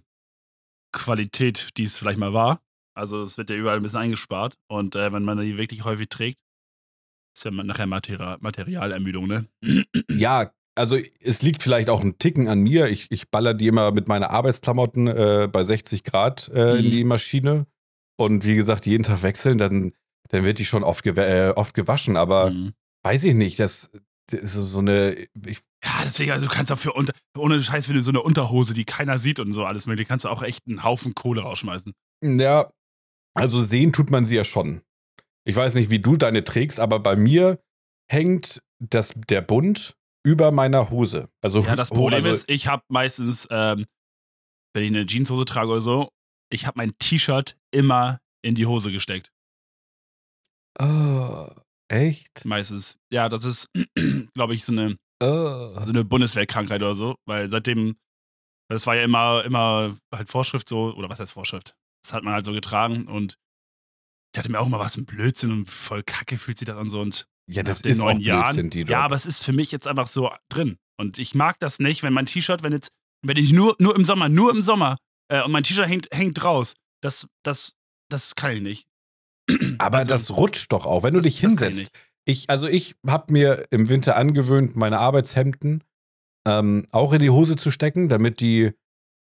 [0.93, 2.61] Qualität, die es vielleicht mal war.
[2.95, 4.55] Also es wird ja überall ein bisschen eingespart.
[4.69, 6.39] Und äh, wenn man die wirklich häufig trägt,
[7.37, 9.47] ist ja nachher Materi Materialermüdung, ne?
[10.11, 12.89] Ja, also es liegt vielleicht auch ein Ticken an mir.
[12.89, 16.79] Ich, ich baller die immer mit meinen Arbeitsklamotten äh, bei 60 Grad äh, Mhm.
[16.87, 17.67] in die Maschine.
[18.19, 19.93] Und wie gesagt, jeden Tag wechseln, dann,
[20.31, 22.17] dann wird die schon oft, gew äh, oft gewaschen.
[22.17, 22.73] Aber Mhm.
[23.05, 23.91] weiß ich nicht, das,
[24.31, 25.15] das ist so eine.
[25.47, 28.73] Ich, Ja, deswegen, also du kannst auch für unter, ohne Scheiß für so eine Unterhose,
[28.75, 31.93] die keiner sieht und so alles mögliche, kannst du auch echt einen Haufen Kohle rausschmeißen.
[32.23, 32.71] ja,
[33.35, 34.81] also sehen tut man sie ja schon.
[35.47, 37.63] Ich weiß nicht, wie du deine trägst, aber bei mir
[38.11, 41.29] hängt das, der Bund über meiner Hose.
[41.41, 43.87] Also, Ja, das Problem also, ist, ich habe meistens, ähm,
[44.75, 46.09] wenn ich eine Jeanshose trage oder so,
[46.53, 49.31] ich habe mein T-Shirt immer in die Hose gesteckt.
[50.79, 51.49] Oh,
[51.89, 52.45] echt?
[52.45, 52.99] Meistens.
[53.13, 53.71] Ja, das ist,
[54.35, 55.81] glaube ich, so eine, Oh.
[55.81, 57.97] so eine Bundeswehrkrankheit oder so, weil seitdem,
[58.69, 61.75] das war ja immer, immer halt Vorschrift so, oder was heißt Vorschrift?
[62.05, 63.39] Das hat man halt so getragen und
[64.37, 66.91] ich dachte mir auch immer, was ein Blödsinn und voll kacke fühlt sich das an
[66.91, 68.55] so und Ja, das ist auch neun Jahren.
[68.57, 70.77] Blödsinn, ja, aber es ist für mich jetzt einfach so drin.
[70.99, 72.91] Und ich mag das nicht, wenn mein T-Shirt, wenn jetzt,
[73.25, 74.99] wenn ich nur, nur im Sommer, nur im Sommer
[75.33, 77.73] äh, und mein T-Shirt hängt, hängt raus, das, das,
[78.11, 78.87] das kann ich nicht.
[79.79, 81.93] Aber Also, das rutscht doch auch, wenn du das- dich kann ich hinsetzt.
[82.29, 85.83] Ich, also ich habe mir im Winter angewöhnt, meine Arbeitshemden
[86.47, 88.73] ähm, auch in die Hose zu stecken, damit die,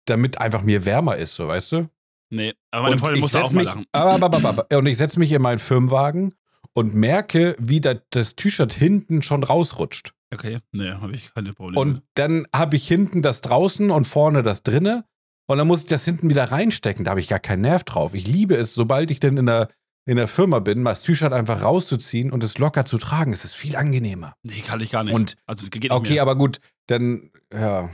[0.07, 1.89] damit einfach mir wärmer ist, so weißt du.
[2.31, 3.87] Nee, aber meine und Freundin ich muss da auch setz mal mich, lachen.
[3.93, 6.35] aber, aber, aber, und ich setze mich in meinen Firmenwagen
[6.73, 10.13] und merke, wie da, das T-Shirt hinten schon rausrutscht.
[10.33, 11.81] Okay, nee, habe ich keine Probleme.
[11.81, 15.05] Und dann habe ich hinten das draußen und vorne das drinne.
[15.49, 17.05] Und dann muss ich das hinten wieder reinstecken.
[17.05, 18.15] Da habe ich gar keinen Nerv drauf.
[18.15, 19.67] Ich liebe es, sobald ich denn in der,
[20.07, 23.33] in der Firma bin, mal das T-Shirt einfach rauszuziehen und es locker zu tragen.
[23.33, 24.35] Es ist viel angenehmer.
[24.45, 25.15] nee, kann ich gar nicht.
[25.15, 26.23] Und- also geht nicht Okay, mehr.
[26.23, 27.91] aber gut, dann, ja.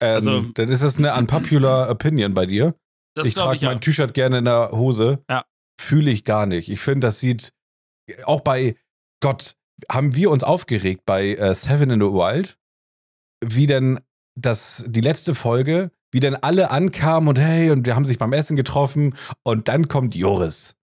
[0.00, 2.74] Ähm, Also- dann ist es eine unpopular Opinion bei dir.
[3.18, 5.22] Das ich trage ich mein T-Shirt gerne in der Hose.
[5.28, 5.44] Ja.
[5.80, 6.68] Fühle ich gar nicht.
[6.68, 7.52] Ich finde, das sieht
[8.24, 8.76] auch bei
[9.20, 9.54] Gott,
[9.90, 12.58] haben wir uns aufgeregt bei äh, Seven in the Wild,
[13.44, 14.00] wie denn
[14.36, 18.32] das, die letzte Folge, wie denn alle ankamen und hey, und wir haben sich beim
[18.32, 20.74] Essen getroffen und dann kommt Joris.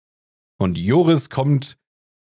[0.59, 1.77] Und Joris kommt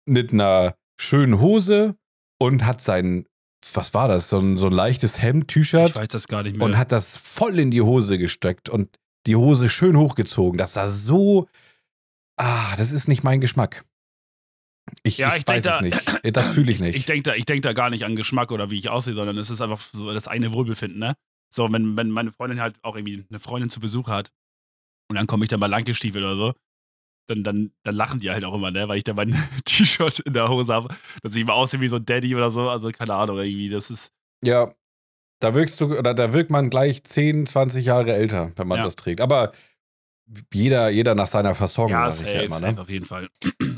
[0.07, 1.97] mit einer schönen Hose
[2.39, 3.27] und hat sein,
[3.75, 6.57] was war das, so ein, so ein leichtes Hemd, T-Shirt Ich weiß das gar nicht
[6.57, 6.65] mehr.
[6.65, 10.59] und hat das voll in die Hose gesteckt und die Hose schön hochgezogen.
[10.59, 11.49] Das sah so.
[12.37, 13.85] Ah, das ist nicht mein Geschmack.
[15.03, 16.37] Ich, Ja, ich, ich weiß da- es nicht.
[16.37, 16.97] Das fühle ich nicht.
[16.97, 19.37] Ich denke da, ich denk da gar nicht an Geschmack oder wie ich aussehe, sondern
[19.39, 21.15] es ist einfach so das eigene Wohlbefinden, ne?
[21.53, 24.31] So, wenn, wenn meine Freundin halt auch irgendwie eine Freundin zu Besuch hat
[25.09, 26.55] und dann komme ich da mal lang gestiefelt oder so,
[27.29, 28.89] dann, dann, dann lachen die halt auch immer, ne?
[28.89, 29.33] Weil ich da mein
[29.65, 32.69] T-Shirt in der Hose habe, dass ich immer aussehe wie so ein Daddy oder so.
[32.71, 34.13] Also keine Ahnung, irgendwie, das ist.
[34.45, 34.73] ja,
[35.41, 38.85] da wirkst du, oder da wirkt man gleich 10, 20 Jahre älter, wenn man Ja.
[38.85, 39.21] das trägt.
[39.21, 39.53] Aber
[40.53, 42.55] jeder, jeder nach seiner Fasson, Ja, sag ich ja safe, immer.
[42.57, 42.81] safe Ne?
[42.83, 43.29] auf jeden Fall.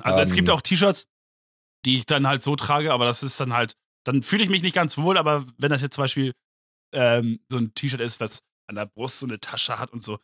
[0.00, 0.36] Also es Ähm.
[0.36, 1.06] gibt auch T-Shirts,
[1.84, 4.62] die ich dann halt so trage, aber das ist dann halt, dann fühle ich mich
[4.62, 6.32] nicht ganz wohl, aber wenn das jetzt zum Beispiel
[6.94, 10.18] ähm, so ein T-Shirt ist, was an der Brust so eine Tasche hat und so,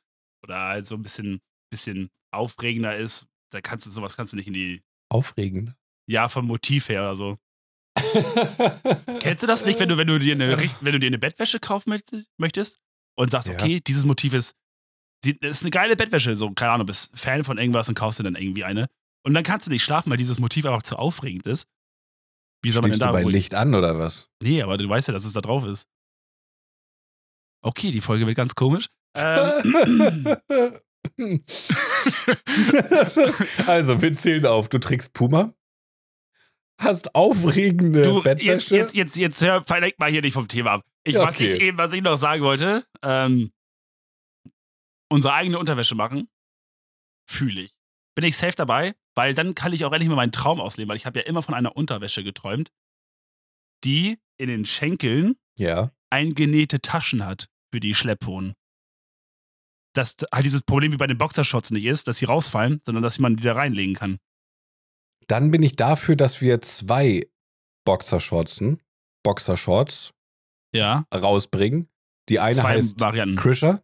[0.45, 4.49] oder halt so ein bisschen, bisschen aufregender ist, da kannst du sowas kannst du nicht
[4.49, 5.75] in die, Aufregend.
[6.07, 7.39] ja, vom Motiv her oder so.
[9.21, 11.61] Kennst du das nicht, wenn du, wenn du dir eine, wenn du dir eine Bettwäsche
[11.61, 12.79] kaufen möcht- möchtest
[13.17, 13.55] und sagst, Ja.
[13.55, 14.55] okay, dieses Motiv ist,
[15.41, 18.37] ist eine geile Bettwäsche, so, keine Ahnung, bist Fan von irgendwas und kaufst dir dann
[18.37, 18.87] irgendwie eine.
[19.25, 21.67] Und dann kannst du nicht schlafen, weil dieses Motiv einfach zu aufregend ist.
[22.63, 24.29] Wie soll man denn Schläfst du da bei ruhig- Licht an oder was?
[24.43, 25.87] Nee, aber du weißt ja, dass es da drauf ist.
[27.65, 28.89] Okay, die Folge wird ganz komisch.
[29.17, 30.37] Ähm,
[33.67, 34.69] also, wir zählen auf.
[34.69, 35.53] Du trägst Puma,
[36.79, 38.77] hast aufregende du, jetzt, Bettwäsche.
[38.77, 40.85] jetzt, jetzt, jetzt hör, verlenk mal hier nicht vom Thema ab.
[41.05, 41.55] Ich, Ja, was, okay.
[41.55, 43.53] ich eben, was ich noch sagen wollte, ähm,
[45.11, 46.29] unsere eigene Unterwäsche machen,
[47.29, 47.75] fühle ich.
[48.15, 50.97] Bin ich safe dabei, weil dann kann ich auch endlich mal meinen Traum ausleben, weil
[50.97, 52.71] ich habe ja immer von einer Unterwäsche geträumt,
[53.85, 55.93] die in den Schenkeln ja.
[56.11, 58.55] eingenähte Taschen hat für die Schlepphosen.
[59.95, 63.19] Dass halt dieses Problem wie bei den Boxershorts nicht ist, dass sie rausfallen, sondern dass
[63.19, 64.19] man die da reinlegen kann.
[65.29, 67.27] Dann bin ich dafür, dass wir zwei
[67.85, 68.81] Boxershortsen,
[69.23, 70.13] Boxershorts
[70.75, 71.05] Ja.
[71.15, 71.89] rausbringen.
[72.29, 73.37] Die eine Zwei heißt Varianten.
[73.37, 73.83] Krischer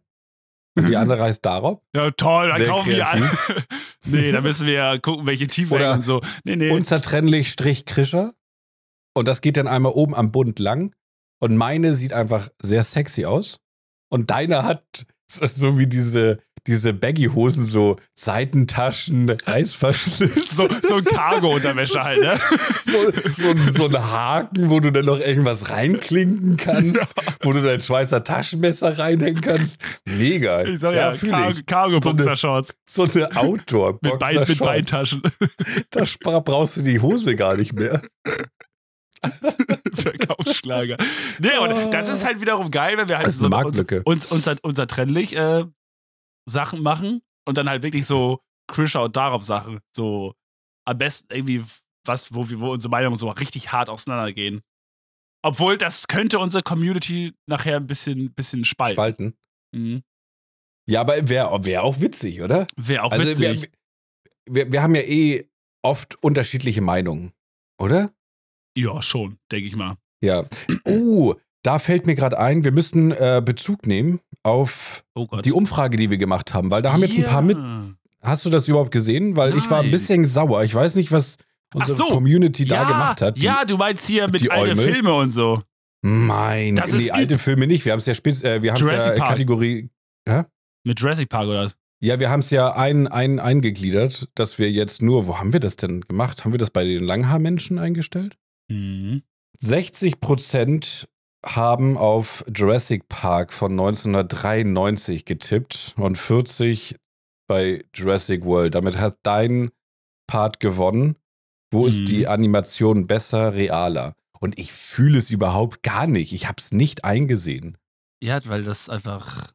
[0.77, 1.83] und die andere heißt Darop.
[1.95, 3.21] Ja, toll, dann Sehr kaufen wir alle.
[3.21, 3.65] kreativ.
[4.05, 6.21] nee, da müssen wir ja gucken, welche Teamwagen Oder und so.
[6.43, 6.69] Nee, nee.
[6.69, 8.33] Unzertrennlich Strich Krischer.
[9.15, 10.93] Und das geht dann einmal oben am Bund lang.
[11.39, 13.59] Und meine sieht einfach sehr sexy aus.
[14.11, 20.49] Und deiner hat so wie diese, diese Baggy-Hosen, so Seitentaschen, Reißverschluss.
[20.55, 22.39] So, so ein Cargo-Unterwäsche halt, ne?
[22.83, 27.61] So, so, ein- so ein Haken, wo du dann noch irgendwas reinklinken kannst, wo du
[27.61, 29.79] dein Schweizer Taschenmesser reinhängen kannst.
[30.05, 30.63] Mega.
[30.63, 31.65] Ich sag ja, fühl Car ich.
[31.65, 32.75] Cargo-Boxershorts.
[32.87, 35.21] So eine outdoor Mit, Bein, mit Beintaschen.
[35.91, 38.01] Da brauchst du die Hose gar nicht mehr.
[39.93, 40.97] Verkaufsschlager.
[41.39, 44.01] Nee, und das ist halt wiederum geil, wenn wir halt so eine uns, Marktlücke.
[44.05, 45.63] uns unser, unser Trennlich äh,
[46.45, 49.79] Sachen machen und dann halt wirklich so Krischer und Darab Sachen.
[49.95, 50.33] So
[50.85, 51.63] am besten irgendwie
[52.05, 54.61] was, wo, wir, wo unsere Meinungen so richtig hart auseinandergehen.
[55.43, 58.95] Obwohl, das könnte unsere Community nachher ein bisschen, bisschen spalten.
[58.95, 59.37] Spalten.
[59.73, 60.03] Mhm.
[60.87, 62.67] Ja, aber wäre wär auch witzig, oder?
[62.75, 63.71] Wäre auch also witzig.
[64.45, 65.49] wir, wir, wir haben ja eh
[65.83, 67.33] oft unterschiedliche Meinungen,
[67.79, 68.11] oder?
[68.77, 69.97] ja, schon, denke ich mal.
[70.21, 70.45] Ja.
[70.85, 75.97] Oh, da fällt mir gerade ein, wir müssen äh, Bezug nehmen auf Oh die Umfrage,
[75.97, 77.57] die wir gemacht haben, weil da haben jetzt ein paar mit.
[78.21, 79.35] Hast du das überhaupt gesehen?
[79.35, 79.91] Weil ich war ein Nein.
[79.91, 80.63] bisschen sauer.
[80.63, 81.37] Ich weiß nicht, was
[81.73, 82.05] unsere so.
[82.05, 83.37] Community da ja, gemacht hat.
[83.37, 84.77] Die- Ja, du meinst hier mit alten.
[84.79, 85.61] Filme und so.
[86.01, 87.85] Mein, Das nee, alte Filme nicht.
[87.85, 89.29] Wir haben es ja, spez- äh, wir ja Park.
[89.31, 89.89] Kategorie.
[90.83, 91.75] Mit Jurassic Park oder was?
[91.99, 95.59] Ja, wir haben es ja ein, ein, eingegliedert, dass wir jetzt nur, wo haben wir
[95.59, 96.45] das denn gemacht?
[96.45, 98.37] Haben wir das bei den Langhaarmenschen eingestellt?
[98.69, 99.23] Mhm.
[99.59, 101.07] 60 Prozent
[101.45, 106.95] haben auf Jurassic Park von 1993 getippt und 40
[107.47, 108.75] bei Jurassic World.
[108.75, 109.69] Damit hat dein
[110.27, 111.15] Part gewonnen.
[111.71, 111.87] Wo Mhm.
[111.87, 114.13] ist die Animation besser, realer?
[114.39, 116.33] Und ich fühle es überhaupt gar nicht.
[116.33, 117.77] Ich habe es nicht eingesehen.
[118.23, 119.51] Ja, weil das einfach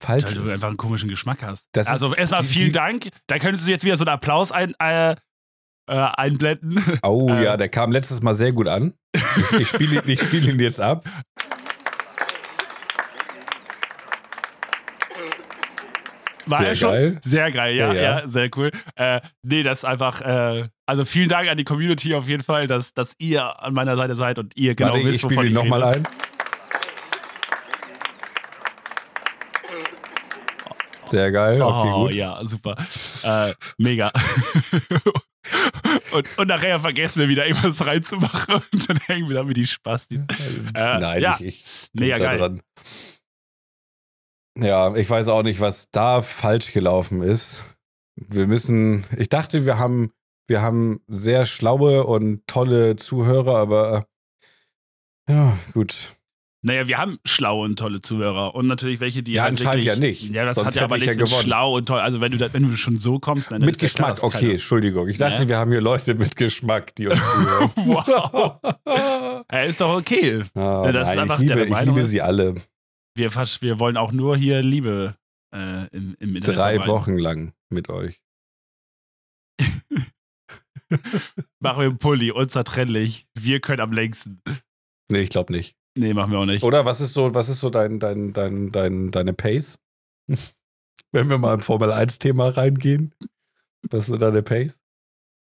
[0.00, 0.24] Falsch.
[0.26, 1.66] Weil du einfach einen komischen Geschmack hast.
[1.72, 3.08] Das also erstmal vielen die- Dank.
[3.26, 5.16] Da könntest du jetzt wieder so einen Applaus ein, äh,
[5.88, 6.80] äh, einblenden.
[7.02, 8.94] Oh ja, der kam letztes Mal sehr gut an.
[9.14, 11.04] Ich, ich spiele ihn, spiel ihn jetzt ab.
[16.46, 16.90] War Sehr er schon?
[16.90, 17.18] geil.
[17.22, 18.28] Sehr geil, ja, Ja, ja, ja.
[18.28, 18.70] sehr cool.
[18.96, 22.66] Äh, nee, das ist einfach, äh, also vielen Dank an die Community auf jeden Fall,
[22.66, 25.52] dass, dass ihr an meiner Seite seid und ihr genau Warte, wisst, ich wovon ich
[25.52, 25.96] nochmal rede.
[25.98, 26.27] ein.
[31.10, 31.62] Sehr geil.
[31.62, 32.14] Okay, oh, gut.
[32.14, 32.76] ja, super.
[33.22, 34.12] Äh, mega.
[36.12, 40.20] und, und nachher vergessen wir wieder irgendwas reinzumachen und dann hängen wir damit die Spastis.
[40.74, 41.36] Äh, Nein, ja.
[41.40, 42.38] ich, ich Mega denk da geil.
[42.38, 42.62] dran.
[44.60, 47.62] Ja, ich weiß auch nicht, was da falsch gelaufen ist.
[48.16, 50.12] Wir müssen, ich dachte, wir haben,
[50.48, 54.06] wir haben sehr schlaue und tolle Zuhörer, aber
[55.28, 56.17] ja, gut.
[56.60, 60.22] Naja, wir haben schlaue und tolle Zuhörer und natürlich welche, die Ja, halt anscheinend wirklich,
[60.22, 60.34] ja nicht.
[60.34, 61.44] Ja, das Sonst hat ja aber ich nichts ja mit gewonnen.
[61.44, 62.00] schlau und toll.
[62.00, 64.24] Also wenn du, da, wenn du schon so kommst, dann mit ist klar, Geschmack, dass
[64.24, 65.06] okay, Entschuldigung.
[65.08, 65.48] Ich dachte, Ja.
[65.48, 67.70] wir haben hier Leute mit Geschmack, die uns zuhören.
[67.76, 68.58] Wow.
[69.52, 70.42] Ja, ist doch okay.
[70.54, 72.08] Ah, Ja, das ist nein, einfach ich liebe, ich liebe ist.
[72.10, 72.56] sie alle.
[73.14, 75.14] Wir, wir wollen auch nur hier Liebe
[75.54, 76.86] äh, im, im Internet Drei verbreiten.
[76.92, 78.20] Wochen lang mit euch.
[81.60, 83.26] Machen wir einen Pulli, unzertrennlich.
[83.38, 84.40] Wir können am längsten.
[85.10, 85.76] Nee, ich glaube nicht.
[85.98, 86.62] Nee, machen wir auch nicht.
[86.62, 89.78] Oder was ist so, was ist so dein, dein, dein, dein, deine Pace?
[91.12, 93.14] Wenn wir mal im Formel 1-Thema reingehen.
[93.90, 94.78] Was ist so deine Pace?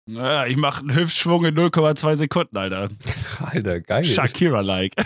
[0.07, 2.89] Ja, ich mache einen Hüftschwung in 0,2 Sekunden, Alter.
[3.39, 4.05] Alter, geil.
[4.05, 4.93] Shakira-like.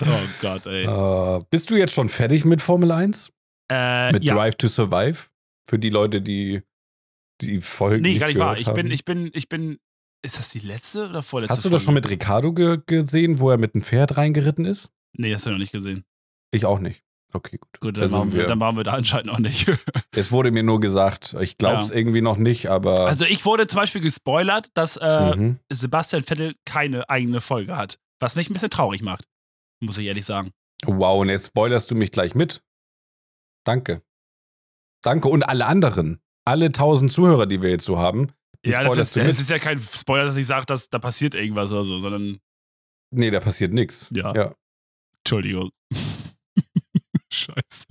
[0.00, 0.84] oh Gott, ey.
[0.84, 3.32] Äh, bist du jetzt schon fertig mit Formel 1?
[3.70, 4.34] Äh, Mit ja.
[4.34, 5.28] Drive to Survive?
[5.68, 6.62] Für die Leute, die
[7.40, 8.58] die Folgen Nee, gar nicht wahr.
[8.58, 9.78] Ich bin, ich bin, ich bin.
[10.22, 11.54] Ist das die letzte oder vorletzte?
[11.56, 12.08] Hast du das schon Folge?
[12.08, 14.90] mit Ricardo ge gesehen, wo er mit einem Pferd reingeritten ist?
[15.16, 16.04] Nee, hast du noch nicht gesehen.
[16.50, 17.02] Ich auch nicht.
[17.32, 17.80] Okay, gut.
[17.80, 19.66] Gut, Da dann, sind machen wir, dann machen wir da anscheinend auch nicht.
[20.16, 21.36] Es wurde mir nur gesagt.
[21.40, 21.96] Ich glaube es Ja.
[21.96, 23.06] irgendwie noch nicht, aber.
[23.06, 25.58] Also ich wurde zum Beispiel gespoilert, dass äh, mhm.
[25.70, 27.98] Sebastian Vettel keine eigene Folge hat.
[28.18, 29.26] Was mich ein bisschen traurig macht.
[29.80, 30.52] Muss ich ehrlich sagen.
[30.86, 32.62] Wow, und jetzt spoilerst du mich gleich mit.
[33.64, 34.00] Danke.
[35.02, 35.28] Danke.
[35.28, 36.20] Und alle anderen.
[36.46, 38.32] Alle tausend Zuhörer, die wir jetzt so haben.
[38.66, 41.72] Ja, das ist, es ist ja kein Spoiler, dass ich sage, dass da passiert irgendwas
[41.72, 42.38] oder so, sondern
[43.12, 44.10] Nee, da passiert nichts.
[44.14, 44.34] Ja.
[44.34, 44.54] ja.
[45.18, 45.70] Entschuldigung.
[47.32, 47.86] Scheiße.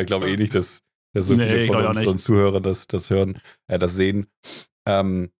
[0.00, 0.80] Ich glaube eh nicht, dass,
[1.14, 2.08] dass so Nee, viele von glaub auch uns nicht.
[2.08, 4.26] und Zuhörer das, das hören, äh, das sehen.
[4.86, 5.30] Ähm,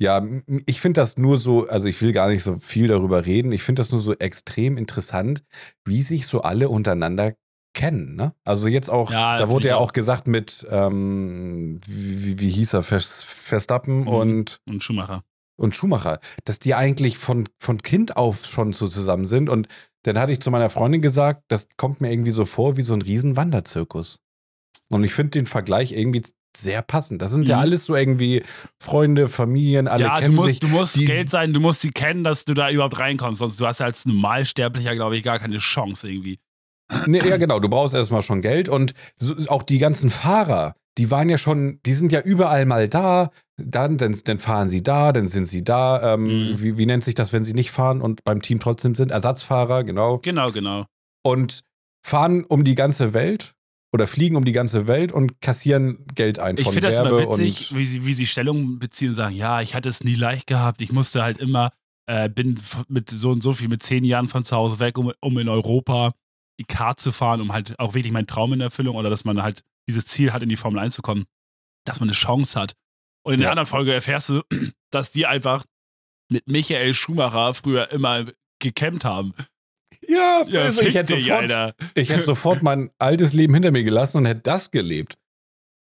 [0.00, 0.24] ja,
[0.66, 3.52] ich finde das nur so, also ich will gar nicht so viel darüber reden.
[3.52, 5.44] Ich finde das nur so extrem interessant,
[5.86, 7.34] wie sich so alle untereinander
[7.74, 8.16] kennen.
[8.16, 8.34] Ne?
[8.44, 9.92] Also jetzt auch, Ja, da wurde ja auch.
[9.92, 14.08] gesagt mit, ähm, wie, wie, hieß er, Vers- Verstappen Mhm.
[14.08, 15.22] und Und Schumacher.
[15.56, 19.48] und Schumacher, dass die eigentlich von, von Kind auf schon so zusammen sind.
[19.48, 19.68] Und
[20.04, 22.94] dann hatte ich zu meiner Freundin gesagt, das kommt mir irgendwie so vor wie so
[22.94, 24.18] ein riesen Wanderzirkus.
[24.90, 26.22] Und ich finde den Vergleich irgendwie
[26.54, 27.22] sehr passend.
[27.22, 27.62] Das sind ja Mhm.
[27.62, 28.42] alles so irgendwie
[28.78, 30.60] Freunde, Familien, alle ja, du kennen musst, sich.
[30.60, 33.38] du musst die- Geld sein, du musst sie kennen, dass du da überhaupt reinkommst.
[33.38, 36.38] Sonst du hast ja als Normalsterblicher, glaube ich, gar keine Chance irgendwie.
[37.06, 37.60] Nee, ja, genau.
[37.60, 41.80] Du brauchst erstmal schon Geld und so, auch die ganzen Fahrer, die waren ja schon,
[41.86, 43.30] die sind ja überall mal da.
[43.56, 46.14] Dann, dann, dann fahren sie da, dann sind sie da.
[46.14, 46.62] Ähm, Mhm.
[46.62, 49.10] wie, wie nennt sich das, wenn sie nicht fahren und beim Team trotzdem sind?
[49.10, 50.18] Ersatzfahrer, genau.
[50.18, 50.86] Genau, genau.
[51.24, 51.60] Und
[52.04, 53.54] fahren um die ganze Welt
[53.94, 57.18] oder fliegen um die ganze Welt und kassieren Geld ein Ich von finde das immer
[57.18, 60.46] witzig, wie sie, wie sie Stellung beziehen und sagen, ja, ich hatte es nie leicht
[60.46, 61.70] gehabt, ich musste halt immer,
[62.06, 65.12] äh, bin mit so und so viel, mit zehn Jahren von zu Hause weg, um,
[65.20, 66.12] um in Europa
[66.64, 69.62] Kart zu fahren, um halt auch wirklich meinen Traum in Erfüllung oder dass man halt
[69.88, 71.24] dieses Ziel hat, in die Formel 1 zu kommen,
[71.84, 72.74] dass man eine Chance hat.
[73.24, 73.50] Und in der Ja.
[73.52, 74.42] anderen Folge erfährst du,
[74.92, 75.64] dass die einfach
[76.30, 78.24] mit Michael Schumacher früher immer
[78.60, 79.34] gekämmt haben.
[80.08, 83.82] ja, Ja, also ich, hätte dich, sofort, ich hätte sofort mein altes Leben hinter mir
[83.84, 85.18] gelassen und hätte das gelebt.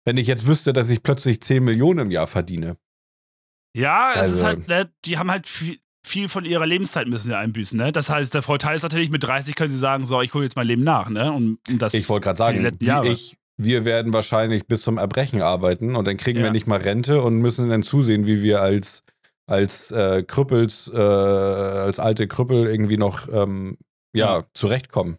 [0.06, 2.78] Wenn ich jetzt wüsste, dass ich plötzlich 10 Millionen im Jahr verdiene.
[3.76, 5.80] Ja, es ist Also- halt, ne, die haben halt viel,
[6.10, 7.92] viel von ihrer Lebenszeit müssen sie einbüßen, ne?
[7.92, 10.56] Das heißt, der Vorteil ist natürlich, mit 30 können sie sagen, so, ich hole jetzt
[10.56, 11.32] mein Leben nach, ne?
[11.32, 15.42] Und, und das Ich wollte gerade sagen, wie ich, wir werden wahrscheinlich bis zum Erbrechen
[15.42, 16.52] arbeiten und dann kriegen wir Ja.
[16.52, 19.04] nicht mal Rente und müssen dann zusehen, wie wir als,
[19.48, 23.78] als äh, Krüppels, äh, als alte Krüppel irgendwie noch ähm,
[24.14, 24.44] ja, Ja.
[24.54, 25.18] zurechtkommen.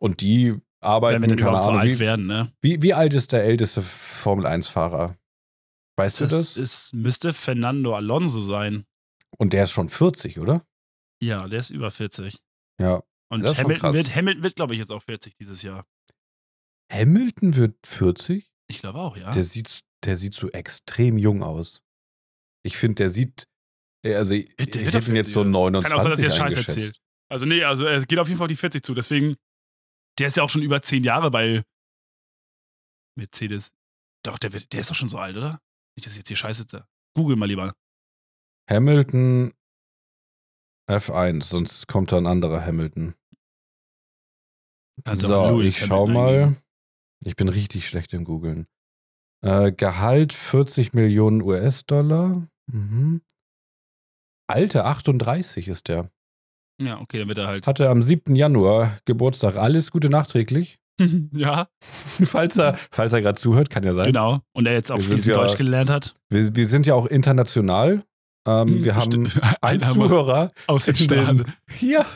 [0.00, 2.52] Und die arbeiten, wenn wir keine überhaupt so Ahnung, alt wie, werden, ne?
[2.62, 5.16] wie, wie alt ist der älteste Formel-1-Fahrer?
[5.98, 6.56] Weißt Das, du das?
[6.56, 8.84] Ist, müsste Fernando Alonso sein.
[9.38, 10.66] Und der ist schon 40, oder?
[11.22, 12.38] Ja, der ist über 40.
[12.80, 13.02] Ja.
[13.28, 15.86] Und Hamilton wird, Hamilton wird, glaube ich, jetzt auch 40 dieses Jahr.
[16.92, 18.48] Hamilton wird 40?
[18.68, 19.30] Ich glaube auch, ja.
[19.30, 21.82] Der sieht, der sieht so extrem jung aus.
[22.64, 23.46] Ich finde, der sieht,
[24.04, 25.52] äh, also ich, Der ich hätte ihn jetzt so 40.
[25.52, 26.68] 29 Kann auch sein, dass Scheiß eingeschätzt.
[26.68, 27.00] erzählt.
[27.28, 28.94] Also, nee, also er geht auf jeden Fall auf die 40 zu.
[28.94, 29.36] Deswegen,
[30.18, 31.64] der ist ja auch schon über 10 Jahre bei
[33.16, 33.72] Mercedes.
[34.24, 35.60] Doch, der, wird, der ist doch schon so alt, oder?
[35.96, 36.86] Nicht, dass ich jetzt hier Scheiße sitze.
[37.16, 37.74] Google mal lieber.
[38.68, 39.52] Hamilton
[40.90, 43.14] F1, sonst kommt da ein anderer Hamilton.
[45.04, 46.28] Du so, Lewis ich schau mal.
[46.42, 46.56] eingeben.
[47.24, 48.66] Ich bin richtig schlecht im Googeln.
[49.44, 52.46] Äh, Gehalt 40 Millionen US-Dollar.
[52.72, 53.22] Mhm.
[54.48, 56.10] Alter, 38 ist der.
[56.80, 57.66] Ja, okay, dann wird er halt.
[57.66, 58.36] Hatte am 7.
[58.36, 59.56] Januar Geburtstag.
[59.56, 60.78] Alles Gute nachträglich.
[61.32, 64.06] ja, falls er, falls er gerade zuhört, kann ja sein.
[64.06, 64.40] genau.
[64.54, 66.14] Und er jetzt auch fließend ja- Deutsch gelernt hat.
[66.30, 68.02] Wir, wir sind ja auch international.
[68.46, 69.28] Ähm, wir haben
[69.60, 70.50] einen Zuhörer.
[70.66, 71.44] aus den den-
[71.80, 72.06] Ja.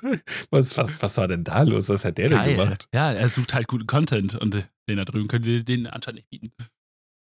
[0.50, 1.88] Was, was, was war denn da los?
[1.88, 2.56] Was hat der denn Geil.
[2.56, 2.88] gemacht?
[2.94, 4.54] Ja, er sucht halt guten Content und
[4.88, 6.52] den da drüben können wir den anscheinend nicht bieten.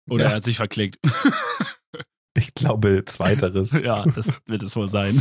[0.09, 0.29] Oder Ja.
[0.31, 0.97] er hat sich verklickt.
[2.37, 3.71] Ich glaube, zweiteres.
[3.71, 5.19] ja, das wird es wohl sein.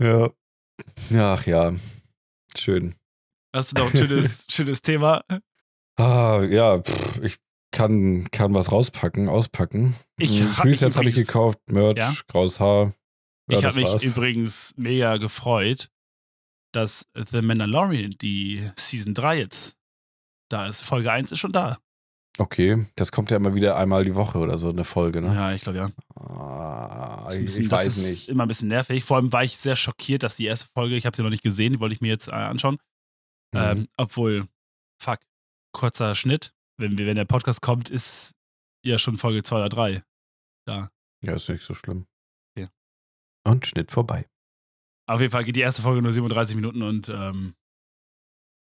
[0.00, 0.28] ja.
[1.14, 1.72] Ach ja.
[2.58, 2.96] Schön.
[3.54, 5.22] Hast du noch ein schönes, schönes Thema?
[5.96, 7.36] Ah, ja, pff, ich
[7.76, 9.94] kann, kann was rauspacken, auspacken.
[10.18, 12.14] Ich Hm, Presets habe ich gekauft, Merch, Ja?
[12.28, 12.94] graues Haar.
[13.48, 14.02] Ja, ich das habe mich war's.
[14.02, 15.90] übrigens mega gefreut,
[16.72, 19.76] dass The Mandalorian, die Season 3 jetzt
[20.50, 20.82] da ist.
[20.82, 21.78] Folge 1 ist schon da.
[22.38, 25.34] Okay, das kommt ja immer wieder einmal die Woche oder so, eine Folge, ne?
[25.34, 25.90] Ja, ich glaube ja.
[26.14, 28.28] Ah, Das ich, bisschen- ich das weiß ist nicht.
[28.28, 29.04] immer ein bisschen nervig.
[29.04, 31.42] Vor allem war ich sehr schockiert, dass die erste Folge, ich habe sie noch nicht
[31.42, 32.78] gesehen, die wollte ich mir jetzt äh, anschauen.
[33.54, 33.60] Mhm.
[33.60, 34.46] Ähm, obwohl,
[35.02, 35.20] fuck,
[35.72, 36.52] kurzer Schnitt.
[36.78, 38.32] Wenn, wir, wenn der Podcast kommt, ist
[38.84, 40.02] ja schon Folge 2 oder 3.
[40.68, 40.90] ja,
[41.22, 42.06] ist nicht so schlimm.
[42.56, 42.68] Okay.
[43.46, 44.26] Und Schnitt vorbei.
[45.08, 47.54] Auf jeden Fall geht die erste Folge nur 37 Minuten und ähm,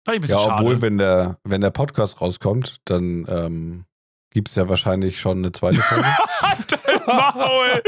[0.06, 0.82] fand ich ein bisschen Ja, obwohl, schade.
[0.82, 3.86] wenn der, wenn der Podcast rauskommt, dann ähm,
[4.32, 6.08] gibt es ja wahrscheinlich schon eine zweite Folge.
[7.08, 7.82] Maul!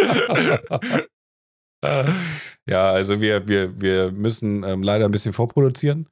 [2.69, 6.07] ja, also wir, wir, wir müssen ähm, leider ein bisschen vorproduzieren.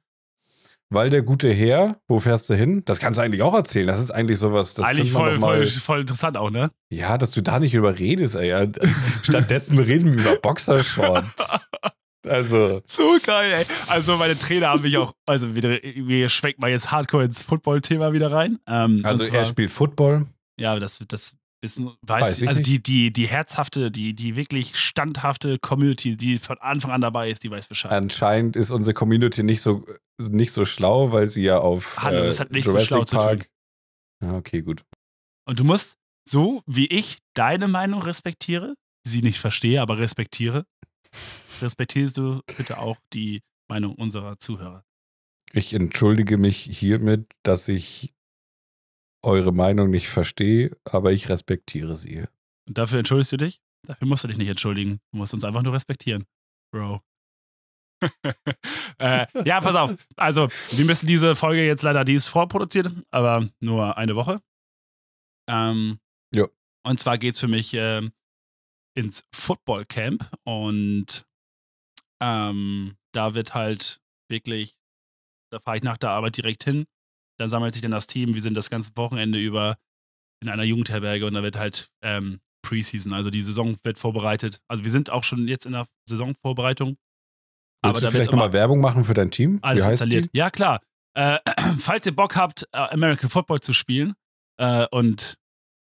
[0.88, 2.82] Weil der gute Herr, wo fährst du hin?
[2.84, 3.88] Das kannst du eigentlich auch erzählen.
[3.88, 6.70] Das ist eigentlich sowas, das Eigentlich voll, voll, voll interessant auch, ne?
[6.90, 8.70] Ja, dass du da nicht über redest, ey.
[9.22, 11.68] Stattdessen reden wir über Boxershorts.
[12.28, 13.64] Also, So geil, ey.
[13.86, 18.12] Also meine Trainer haben mich auch, also wir, wir schwenken mal jetzt hardcore ins Football-Thema
[18.12, 18.58] wieder rein.
[18.66, 20.26] Ähm, also zwar, er spielt Football.
[20.58, 22.68] Ja, das, das wissen, weiß, Weiß ich also nicht.
[22.68, 27.44] die, die, die herzhafte, die, die wirklich standhafte Community, die von Anfang an dabei ist,
[27.44, 27.92] die weiß Bescheid.
[27.92, 29.84] Anscheinend ist unsere Community nicht so,
[30.18, 33.04] nicht so schlau, weil sie ja auf Hallo, äh, das hat nichts mit Jurassic schlau
[33.04, 33.24] zu tun.
[33.24, 33.50] Park.
[34.22, 34.84] Ja, okay, gut.
[35.46, 35.96] Und du musst,
[36.28, 38.74] so wie ich deine Meinung respektiere,
[39.06, 40.66] sie nicht verstehe, aber respektiere,
[41.62, 44.84] respektierst du bitte auch die Meinung unserer Zuhörer.
[45.52, 48.12] Ich entschuldige mich hiermit, dass ich
[49.26, 52.24] eure Meinung nicht verstehe, aber ich respektiere sie.
[52.66, 53.60] Und dafür entschuldigst du dich?
[53.86, 55.00] Dafür musst du dich nicht entschuldigen.
[55.10, 56.24] Du musst uns einfach nur respektieren.
[56.72, 57.02] Bro.
[58.98, 59.96] äh, ja, pass auf.
[60.16, 64.42] Also, wir müssen diese Folge jetzt leider, die ist vorproduziert, aber nur eine Woche.
[65.48, 65.98] Ähm,
[66.34, 66.46] Ja.
[66.84, 68.12] Und zwar geht es für mich ähm,
[68.94, 71.26] ins Football Camp und
[72.20, 74.78] ähm, da wird halt wirklich,
[75.50, 76.86] da fahre ich nach der Arbeit direkt hin.
[77.38, 78.34] Da sammelt sich dann das Team.
[78.34, 79.76] Wir sind das ganze Wochenende über
[80.42, 84.60] in einer Jugendherberge und da wird halt ähm, Preseason, also die Saison wird vorbereitet.
[84.68, 86.96] Also wir sind auch schon jetzt in der Saisonvorbereitung.
[87.84, 89.60] Willst du vielleicht nochmal Werbung machen für dein Team?
[89.62, 90.26] Alles installiert.
[90.26, 90.38] Die?
[90.38, 90.80] Ja, klar.
[91.14, 91.38] Äh,
[91.78, 94.14] falls ihr Bock habt, äh, American Football zu spielen
[94.58, 95.36] äh, und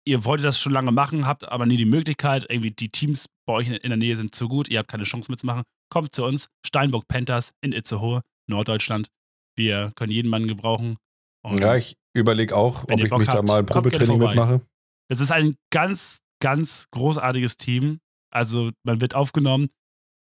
[0.05, 3.53] ihr wolltet das schon lange machen, habt aber nie die Möglichkeit, irgendwie die Teams bei
[3.55, 6.49] euch in der Nähe sind zu gut, ihr habt keine Chance mitzumachen, kommt zu uns,
[6.67, 9.09] Steinbock Panthers in Itzehoe, Norddeutschland.
[9.57, 10.97] Wir können jeden Mann gebrauchen.
[11.45, 14.61] Und ja, ich überlege auch, ob ich Bock mich habt, da mal ein Probetraining mitmache.
[15.09, 17.99] Es ist ein ganz, ganz großartiges Team.
[18.33, 19.69] Also man wird aufgenommen,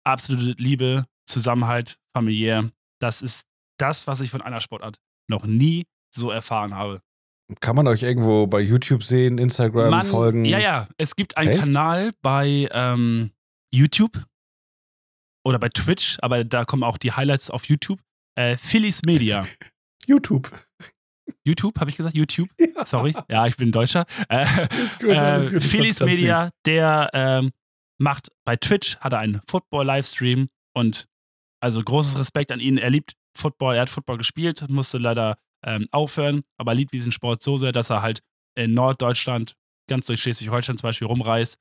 [0.04, 2.70] absolute Liebe, Zusammenhalt, familiär.
[3.00, 3.46] Das ist
[3.78, 4.96] das, was ich von einer Sportart
[5.28, 5.84] noch nie
[6.14, 7.00] so erfahren habe.
[7.60, 10.44] Kann man euch irgendwo bei YouTube sehen, Instagram man, folgen?
[10.44, 10.88] Ja, ja.
[10.98, 11.60] Es gibt einen Echt?
[11.60, 13.30] Kanal bei ähm,
[13.72, 14.24] YouTube
[15.44, 18.00] oder bei Twitch, aber da kommen auch die Highlights auf YouTube.
[18.34, 19.46] Äh, Phillies Media.
[20.06, 20.50] YouTube.
[21.44, 22.14] YouTube, habe ich gesagt?
[22.14, 22.48] YouTube?
[22.78, 22.86] Ja.
[22.86, 23.12] Sorry.
[23.28, 24.06] Ja, ich bin Deutscher.
[24.28, 26.06] Äh, ist gut, äh, gut.
[26.06, 27.50] Media, der ähm,
[27.98, 31.08] macht bei Twitch, hat er einen Football-Livestream und
[31.60, 32.78] also großes Respekt an ihn.
[32.78, 37.42] Er liebt Football, er hat Football gespielt, musste leider ähm, aufhören, aber liebt diesen Sport
[37.42, 38.20] so sehr, dass er halt
[38.54, 39.54] in Norddeutschland,
[39.88, 41.58] ganz durch Schleswig-Holstein zum Beispiel rumreist,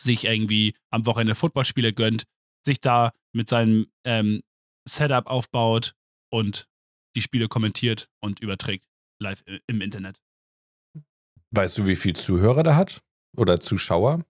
[0.00, 2.24] sich irgendwie am Wochenende Footballspiele gönnt,
[2.64, 4.42] sich da mit seinem ähm,
[4.88, 5.94] Setup aufbaut
[6.30, 6.66] und
[7.14, 8.86] die Spiele kommentiert und überträgt
[9.20, 10.20] live im Internet.
[11.50, 13.02] Weißt du, wie viel Zuhörer der hat?
[13.36, 14.24] Oder Zuschauer?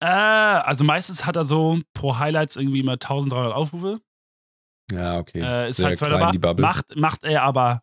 [0.00, 4.00] Äh, also meistens hat er so pro Highlights irgendwie immer 1300 Aufrufe.
[4.90, 5.40] Ja, okay.
[5.40, 6.32] Äh, ist Sehr halt förderbar.
[6.32, 6.62] die Bubble.
[6.62, 7.82] Macht, macht er aber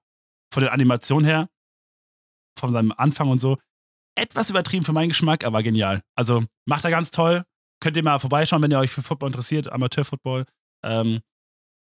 [0.54, 1.50] von der Animation her,
[2.58, 3.58] von seinem Anfang und so,
[4.16, 6.04] etwas übertrieben für meinen Geschmack, aber genial.
[6.16, 7.44] Also macht er ganz toll.
[7.82, 10.46] Könnt ihr mal vorbeischauen, wenn ihr euch für Football interessiert, Amateurfootball.
[10.86, 11.22] Ähm,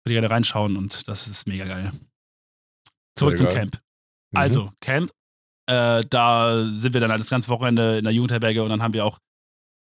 [0.04, 1.92] könnt ihr gerne reinschauen und das ist mega geil.
[3.16, 3.56] Zurück Sehr zum geil.
[3.56, 3.82] Camp.
[4.32, 4.38] Mhm.
[4.38, 5.12] Also, Camp,
[5.66, 8.94] äh, da sind wir dann halt das ganze Wochenende in der Jugendherberge und dann haben
[8.94, 9.18] wir auch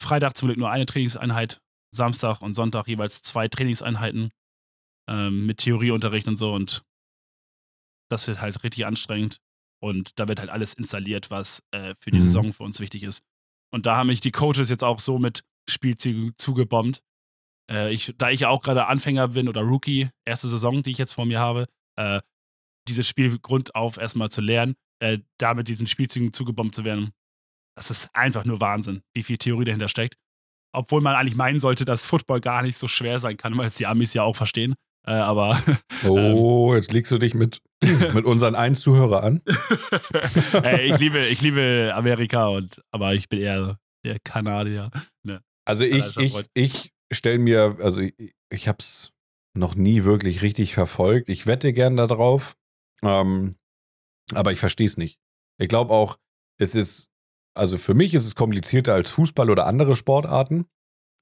[0.03, 1.61] Freitag zum Glück nur eine Trainingseinheit,
[1.95, 4.31] Samstag und Sonntag jeweils zwei Trainingseinheiten
[5.09, 6.83] ähm, mit Theorieunterricht und so und
[8.11, 9.41] das wird halt richtig anstrengend
[9.83, 12.23] und da wird halt alles installiert, was äh, für die mhm.
[12.23, 13.23] Saison für uns wichtig ist.
[13.73, 17.03] Und da haben mich die Coaches jetzt auch so mit Spielzügen zugebombt.
[17.71, 20.99] Äh, ich, da ich ja auch gerade Anfänger bin oder Rookie, erste Saison, die ich
[20.99, 21.67] jetzt vor mir habe,
[21.97, 22.21] äh,
[22.89, 27.13] dieses Spiel grundauf erstmal zu lernen, äh, da mit diesen Spielzügen zugebombt zu werden,
[27.77, 30.17] das ist einfach nur Wahnsinn, wie viel Theorie dahinter steckt.
[30.75, 33.77] Obwohl man eigentlich meinen sollte, dass Football gar nicht so schwer sein kann, weil es
[33.77, 34.75] die Amis ja auch verstehen.
[35.07, 35.59] Äh, aber.
[36.05, 37.63] Oh, jetzt legst du dich mit,
[38.13, 39.41] mit unseren einen Zuhörer an.
[40.63, 44.91] Ey, ich, liebe, ich liebe Amerika, und, aber ich bin eher der Kanadier.
[45.23, 45.41] Ne.
[45.65, 48.15] Also ich, ich, ich stelle mir, also ich,
[48.51, 49.13] ich habe es
[49.55, 51.29] noch nie wirklich richtig verfolgt.
[51.31, 52.57] Ich wette gern darauf,
[53.03, 53.57] ähm,
[54.35, 55.19] aber ich verstehe es nicht.
[55.59, 56.19] Ich glaube auch,
[56.59, 57.11] es ist,
[57.55, 60.67] also für mich ist es komplizierter als Fußball oder andere Sportarten.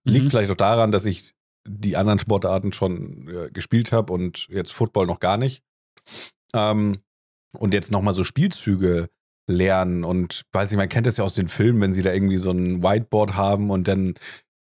[0.07, 0.31] Liegt mhm.
[0.31, 1.35] vielleicht auch daran, dass ich
[1.66, 5.62] die anderen Sportarten schon äh, gespielt habe und jetzt Football noch gar nicht.
[6.53, 6.99] Ähm,
[7.57, 9.09] und jetzt nochmal so Spielzüge
[9.47, 12.37] lernen und weiß nicht, man kennt das ja aus den Filmen, wenn sie da irgendwie
[12.37, 14.14] so ein Whiteboard haben und dann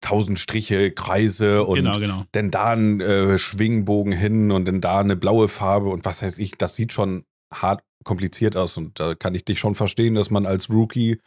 [0.04, 2.24] tausend Striche, Kreise und genau, genau.
[2.32, 6.38] dann da ein äh, Schwingbogen hin und dann da eine blaue Farbe und was weiß
[6.40, 10.30] ich, das sieht schon hart kompliziert aus und da kann ich dich schon verstehen, dass
[10.30, 11.20] man als Rookie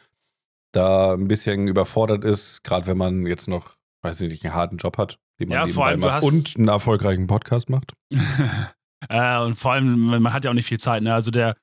[0.73, 4.77] da ein bisschen überfordert ist, gerade wenn man jetzt noch, weiß ich nicht, einen harten
[4.77, 7.93] Job hat den man ja, vor allem, macht und einen erfolgreichen Podcast macht.
[9.09, 11.03] äh, und vor allem, man hat ja auch nicht viel Zeit.
[11.03, 11.13] Ne?
[11.13, 11.55] Also der,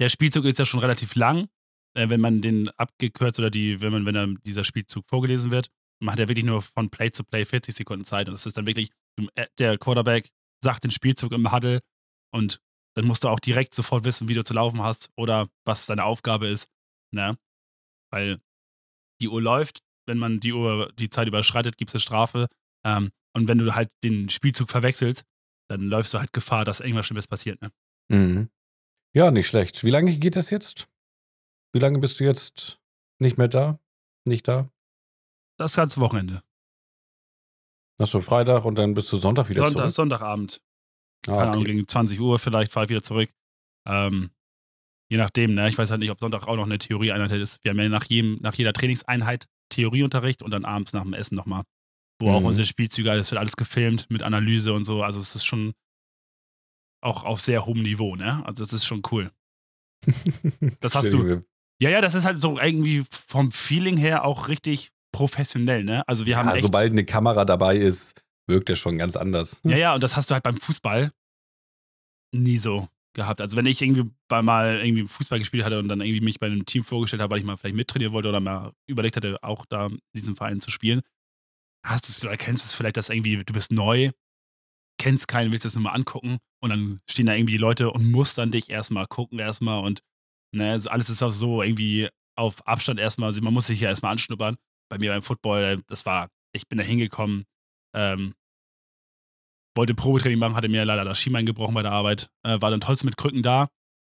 [0.00, 1.48] der Spielzug ist ja schon relativ lang,
[1.94, 5.68] äh, wenn man den abgekürzt oder die, wenn man, wenn dann dieser Spielzug vorgelesen wird.
[6.02, 8.56] Man hat ja wirklich nur von Play zu Play 40 Sekunden Zeit und das ist
[8.56, 8.90] dann wirklich,
[9.34, 10.30] äh, der Quarterback
[10.62, 11.80] sagt den Spielzug im Huddle
[12.32, 12.60] und
[12.96, 16.04] dann musst du auch direkt sofort wissen, wie du zu laufen hast oder was deine
[16.04, 16.68] Aufgabe ist.
[17.14, 17.38] Ne?
[18.10, 18.40] Weil
[19.20, 22.48] die Uhr läuft, wenn man die Uhr, die Zeit überschreitet, gibt es eine Strafe
[22.84, 25.24] ähm, und wenn du halt den Spielzug verwechselst,
[25.68, 27.60] dann läufst du halt Gefahr, dass irgendwas Schlimmes passiert.
[27.62, 27.70] Ne?
[28.10, 28.50] Mhm.
[29.14, 29.84] Ja, nicht schlecht.
[29.84, 30.88] Wie lange geht das jetzt?
[31.72, 32.80] Wie lange bist du jetzt
[33.20, 33.78] nicht mehr da?
[34.26, 34.68] Nicht da?
[35.60, 36.42] Das ganze Wochenende.
[38.00, 39.94] Hast du Freitag und dann bist du Sonntag wieder Sonntag, zurück?
[39.94, 40.62] Sonntagabend.
[41.26, 41.48] Ah, Keine okay.
[41.48, 43.30] Ahnung, gegen 20 Uhr vielleicht fahre ich wieder zurück.
[43.86, 44.30] Ähm,
[45.10, 45.68] je nachdem, ne?
[45.68, 47.58] Ich weiß halt nicht, ob Sonntag auch noch eine Theorieeinheit ist.
[47.62, 51.34] Wir haben ja nach, jedem, nach jeder Trainingseinheit Theorieunterricht und dann abends nach dem Essen
[51.36, 51.62] nochmal
[52.20, 52.34] wo mhm.
[52.34, 55.02] auch unsere Spielzüge, das wird alles gefilmt mit Analyse und so.
[55.02, 55.72] Also es ist schon
[57.02, 58.44] auch auf sehr hohem Niveau, ne?
[58.44, 59.32] Also es ist schon cool.
[60.80, 61.42] Das hast du,
[61.80, 66.06] Ja, ja, das ist halt so irgendwie vom Feeling her auch richtig professionell, ne?
[66.08, 69.60] Also wir haben Ja, echt, sobald eine Kamera dabei ist, wirkt er schon ganz anders.
[69.64, 71.12] Ja, ja, und das hast du halt beim Fußball
[72.32, 73.40] nie so gehabt.
[73.40, 76.46] Also wenn ich irgendwie bei mal irgendwie Fußball gespielt hatte und dann irgendwie mich bei
[76.46, 79.66] einem Team vorgestellt habe, weil ich mal vielleicht mittrainieren wollte oder mal überlegt hatte, auch
[79.66, 81.02] da in diesem Verein zu spielen,
[81.84, 84.10] hast du es, du erkennst es vielleicht, dass irgendwie, du bist neu,
[84.98, 88.10] kennst keinen, willst das nur mal angucken und dann stehen da irgendwie die Leute und
[88.10, 90.02] mustern dich erstmal, gucken erstmal und
[90.54, 93.88] ne, so alles ist auch so irgendwie auf Abstand erstmal, also man muss sich ja
[93.88, 94.56] erstmal anschnuppern.
[94.90, 97.44] Bei mir beim Football, das war, ich bin da hingekommen,
[97.94, 98.34] ähm,
[99.76, 102.80] wollte Probetraining machen, hatte mir leider das Schienbein gebrochen bei der Arbeit, äh, war dann
[102.80, 103.68] trotzdem mit Krücken da,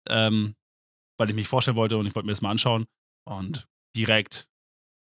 [0.10, 0.56] ähm,
[1.20, 2.86] weil ich mich vorstellen wollte und ich wollte mir das mal anschauen
[3.28, 4.48] und direkt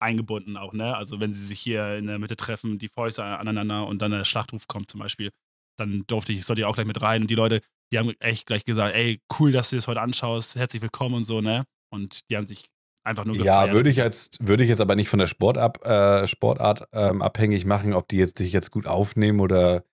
[0.03, 0.97] eingebunden auch, ne?
[0.97, 4.25] Also wenn sie sich hier in der Mitte treffen, die Fäuste aneinander und dann der
[4.25, 5.31] Schlachtruf kommt zum Beispiel,
[5.79, 7.61] dann durfte ich, sollte ich auch gleich mit rein und die Leute,
[7.93, 11.25] die haben echt gleich gesagt, ey, cool, dass du das heute anschaust, herzlich willkommen und
[11.25, 11.65] so, ne?
[11.93, 12.67] Und die haben sich
[13.05, 13.69] einfach nur gefeiert.
[13.69, 16.89] Ja, würde ich jetzt, würde ich jetzt aber nicht von der Sport ab, äh, Sportart
[16.93, 19.85] ähm, abhängig machen, ob die jetzt dich jetzt gut aufnehmen oder,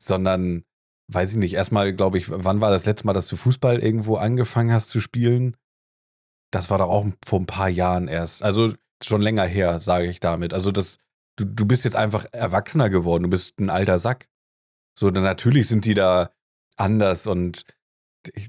[0.00, 0.64] sondern,
[1.08, 4.16] weiß ich nicht, erstmal, glaube ich, wann war das letzte Mal, dass du Fußball irgendwo
[4.16, 5.56] angefangen hast zu spielen?
[6.50, 8.42] Das war doch auch vor ein paar Jahren erst.
[8.42, 10.54] Also schon länger her, sage ich damit.
[10.54, 10.98] Also das,
[11.36, 14.28] du, du bist jetzt einfach erwachsener geworden, du bist ein alter Sack.
[14.98, 16.30] So, dann natürlich sind die da
[16.76, 17.64] anders und
[18.34, 18.48] ich,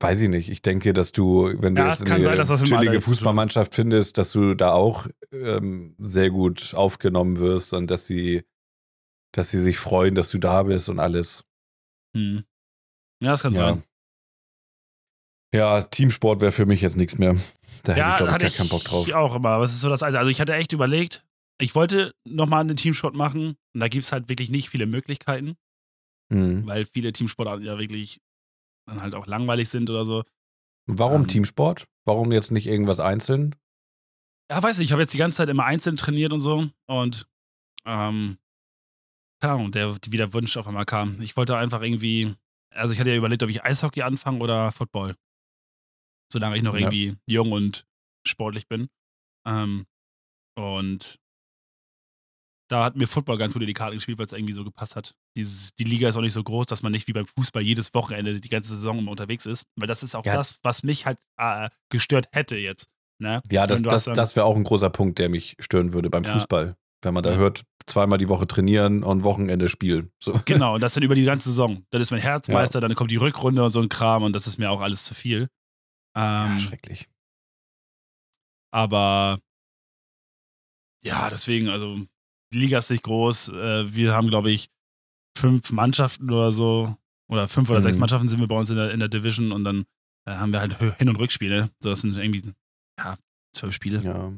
[0.00, 0.50] weiß ich nicht.
[0.50, 3.00] Ich denke, dass du, wenn du Ja, jetzt eine sein, das chillige.
[3.00, 8.44] Fußballmannschaft findest, dass du da auch ähm, sehr gut aufgenommen wirst und dass sie,
[9.32, 11.44] dass sie sich freuen, dass du da bist und alles.
[12.16, 12.44] Hm.
[13.22, 13.68] Ja, das kann Ja.
[13.74, 13.82] sein.
[15.54, 17.36] Ja, Teamsport wäre für mich jetzt nichts mehr.
[17.82, 19.06] Da hätte Ja, ich, glaube ich, gar keinen Bock drauf.
[19.06, 19.60] Ich auch immer.
[19.62, 20.18] Es ist so das Einzige.
[20.18, 21.24] Also ich hatte echt überlegt,
[21.58, 25.56] ich wollte nochmal einen Teamsport machen und da gibt es halt wirklich nicht viele Möglichkeiten,
[26.30, 26.66] Mhm.
[26.66, 28.20] weil viele Teamsportarten ja wirklich
[28.86, 30.24] dann halt auch langweilig sind oder so.
[30.86, 31.28] Warum Ähm.
[31.28, 31.86] Teamsport?
[32.04, 33.54] Warum jetzt nicht irgendwas einzeln?
[34.50, 37.26] Ja, weiß nicht, ich habe jetzt die ganze Zeit immer einzeln trainiert und so und
[37.84, 38.38] ähm,
[39.40, 41.20] keine Ahnung, der, wie der Wunsch auf einmal kam.
[41.20, 42.34] Ich wollte einfach irgendwie,
[42.72, 45.16] also ich hatte ja überlegt, ob ich Eishockey anfange oder Football.
[46.32, 46.80] Solange ich noch Ja.
[46.80, 47.86] irgendwie jung und
[48.26, 48.88] sportlich bin.
[49.46, 49.86] Ähm,
[50.56, 51.18] und
[52.70, 54.96] da hat mir Football ganz gut in die Karte gespielt, weil es irgendwie so gepasst
[54.96, 55.14] hat.
[55.36, 57.92] Dieses, die Liga ist auch nicht so groß, dass man nicht wie beim Fußball jedes
[57.94, 59.66] Wochenende die ganze Saison immer unterwegs ist.
[59.76, 60.34] Weil das ist auch Ja.
[60.34, 62.88] das, was mich halt äh, gestört hätte jetzt.
[63.18, 63.42] Ne?
[63.50, 66.32] Ja, das, das, das wäre auch ein großer Punkt, der mich stören würde beim Ja.
[66.32, 66.76] Fußball.
[67.02, 67.36] Wenn man da Ja.
[67.36, 70.10] hört, zweimal die Woche trainieren und Wochenende spielen.
[70.22, 70.40] So.
[70.46, 71.84] Genau, und das dann über die ganze Saison.
[71.90, 74.58] Dann ist mein Herzmeister, dann kommt die Rückrunde und so ein Kram und das ist
[74.58, 75.48] mir auch alles zu viel.
[76.16, 77.08] Ähm, schrecklich.
[78.72, 79.38] aber
[81.02, 82.00] ja, deswegen, also
[82.52, 83.50] die Liga ist nicht groß.
[83.50, 84.68] Äh, wir haben, glaube ich,
[85.36, 86.96] fünf Mannschaften oder so.
[87.28, 87.82] Oder fünf oder Mhm.
[87.84, 89.84] sechs Mannschaften sind wir bei uns in der, in der Division und dann
[90.28, 91.70] äh, haben wir halt Hin- und Rückspiele.
[91.80, 92.42] So, das sind irgendwie,
[92.98, 93.16] ja,
[93.52, 94.00] zwölf Spiele.
[94.02, 94.32] Ja.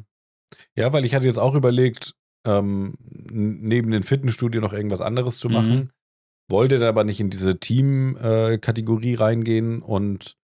[0.77, 2.15] ja, weil ich hatte jetzt auch überlegt,
[2.47, 2.95] ähm,
[3.31, 5.55] neben dem Fitnessstudio noch irgendwas anderes zu Mhm.
[5.55, 5.91] machen.
[6.51, 10.37] Wollte da aber nicht in diese Team-Kategorie reingehen und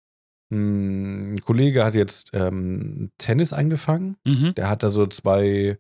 [0.51, 4.17] mh, ein Kollege hat jetzt ähm, Tennis angefangen.
[4.27, 4.55] Mhm.
[4.55, 5.79] Der hat da so zwei,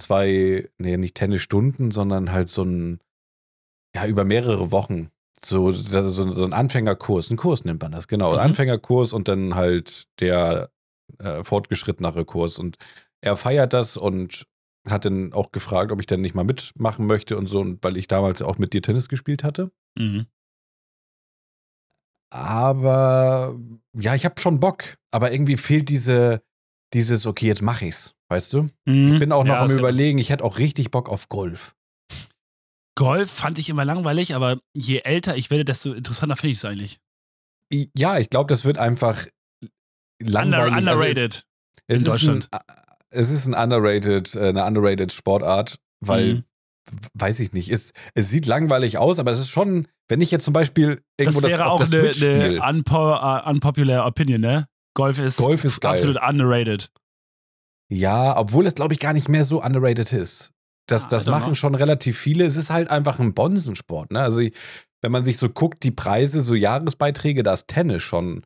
[0.00, 2.98] zwei, nee, nicht Tennisstunden, sondern halt so ein,
[3.94, 5.10] ja, über mehrere Wochen.
[5.44, 8.32] So, so, so ein Anfängerkurs, ein Kurs nennt man das, genau.
[8.32, 8.38] Mhm.
[8.38, 10.70] Anfängerkurs und dann halt der
[11.18, 12.58] äh, fortgeschrittenere Kurs.
[12.58, 12.76] Und
[13.20, 14.46] er feiert das und
[14.88, 17.96] hat dann auch gefragt, ob ich dann nicht mal mitmachen möchte und so, und weil
[17.96, 19.70] ich damals auch mit dir Tennis gespielt hatte.
[19.98, 20.26] Mhm.
[22.30, 23.56] Aber
[23.96, 26.42] ja, ich habe schon Bock, aber irgendwie fehlt diese,
[26.92, 28.68] dieses, okay, jetzt mach ich's, weißt du?
[28.86, 29.12] Mhm.
[29.12, 31.76] Ich bin auch noch Ja, am überlegen, ich hätte auch richtig Bock auf Golf.
[32.96, 36.64] Golf fand ich immer langweilig, aber je älter ich werde, desto interessanter finde ich es
[36.64, 36.98] eigentlich.
[37.96, 39.26] Ja, ich glaube, das wird einfach
[40.22, 40.74] Under, langweilig.
[40.74, 41.34] Also underrated.
[41.34, 41.42] es,
[41.86, 42.48] es in ist Deutschland.
[42.52, 42.60] Ein,
[43.10, 46.44] es ist ein underrated, äh, eine underrated Sportart, weil, Mhm.
[47.14, 50.44] weiß ich nicht, es, es sieht langweilig aus, aber es ist schon, wenn ich jetzt
[50.44, 54.06] zum Beispiel Das irgendwo das, wäre auf auch der eine, Switch eine unpo uh, unpopular
[54.06, 54.66] Opinion, ne?
[54.96, 55.92] Golf ist, Golf ist geil.
[55.94, 56.90] absolut underrated.
[57.90, 60.52] Ja, obwohl es, glaube ich, gar nicht mehr so underrated ist.
[60.86, 62.44] Das, Ah, das machen schon relativ viele.
[62.44, 64.10] Es ist halt einfach ein Bonsensport.
[64.10, 64.20] Ne?
[64.20, 64.54] Also, ich,
[65.02, 68.44] wenn man sich so guckt, die Preise, so Jahresbeiträge, da ist Tennis schon.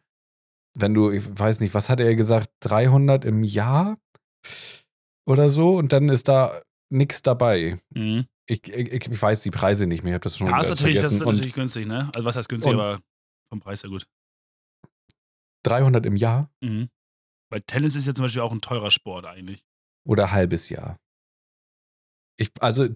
[0.78, 3.98] Wenn du, ich weiß nicht, was hat er gesagt, 300 im Jahr
[5.26, 6.60] oder so und dann ist da
[6.90, 7.80] nichts dabei.
[7.94, 8.26] Mhm.
[8.48, 10.96] Ich, ich, ich weiß die Preise nicht mehr, ich habe das schon Ja, ist natürlich,
[10.96, 11.26] das ist vergessen.
[11.36, 12.08] natürlich günstig, ne?
[12.14, 13.00] Also was heißt günstig, aber
[13.50, 14.06] vom Preis ja gut.
[14.84, 14.90] und
[15.64, 16.88] 300 im Jahr Mhm.
[17.50, 19.64] Weil Tennis ist ja zum Beispiel auch ein teurer Sport eigentlich.
[20.06, 20.98] oder halbes Jahr.
[22.40, 22.86] Ich, also,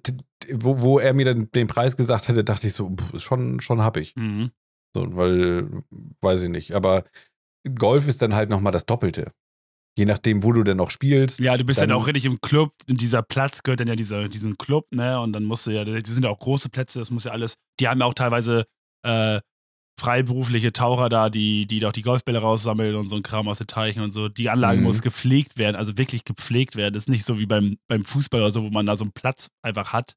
[0.52, 3.80] wo, wo er mir dann den Preis gesagt hätte, dachte ich so, pff, schon, schon
[3.82, 4.14] hab ich.
[4.16, 4.50] Mhm.
[4.94, 5.68] So, weil,
[6.20, 6.72] weiß ich nicht.
[6.74, 7.04] Aber
[7.78, 9.32] Golf ist dann halt nochmal das Doppelte.
[9.98, 11.38] Je nachdem, wo du denn noch spielst.
[11.38, 12.72] Ja, du bist dann, Dann- auch richtig im Club.
[12.88, 15.20] Und dieser Platz gehört dann ja dieser, diesen Club, ne?
[15.20, 17.56] Und dann musst du ja, die sind ja auch große Plätze, das muss ja alles.
[17.78, 18.64] Die haben ja auch teilweise
[19.04, 19.40] äh,
[20.00, 23.66] freiberufliche Taucher da, die, die doch die Golfbälle raussammeln und so ein Kram aus den
[23.66, 24.28] Teichen und so.
[24.28, 24.84] Die Anlage Mhm.
[24.84, 26.94] muss gepflegt werden, also wirklich gepflegt werden.
[26.94, 29.12] Das ist nicht so wie beim, beim Fußball oder so, wo man da so einen
[29.12, 30.14] Platz einfach hat,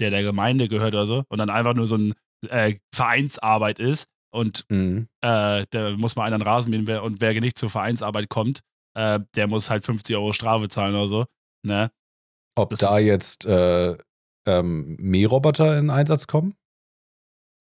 [0.00, 1.24] der der Gemeinde gehört oder so.
[1.28, 2.14] Und dann einfach nur so ein
[2.48, 4.06] äh, Vereinsarbeit ist.
[4.34, 5.08] Und Mhm.
[5.22, 8.60] äh, da muss mal einer einen Rasen mähen und wer nicht zur Vereinsarbeit kommt,
[8.94, 11.24] äh, der muss halt 50 Euro Strafe zahlen oder so.
[11.66, 11.90] Ne?
[12.56, 13.96] Ob Das da jetzt äh,
[14.46, 16.54] ähm, Mähroboter in Einsatz kommen?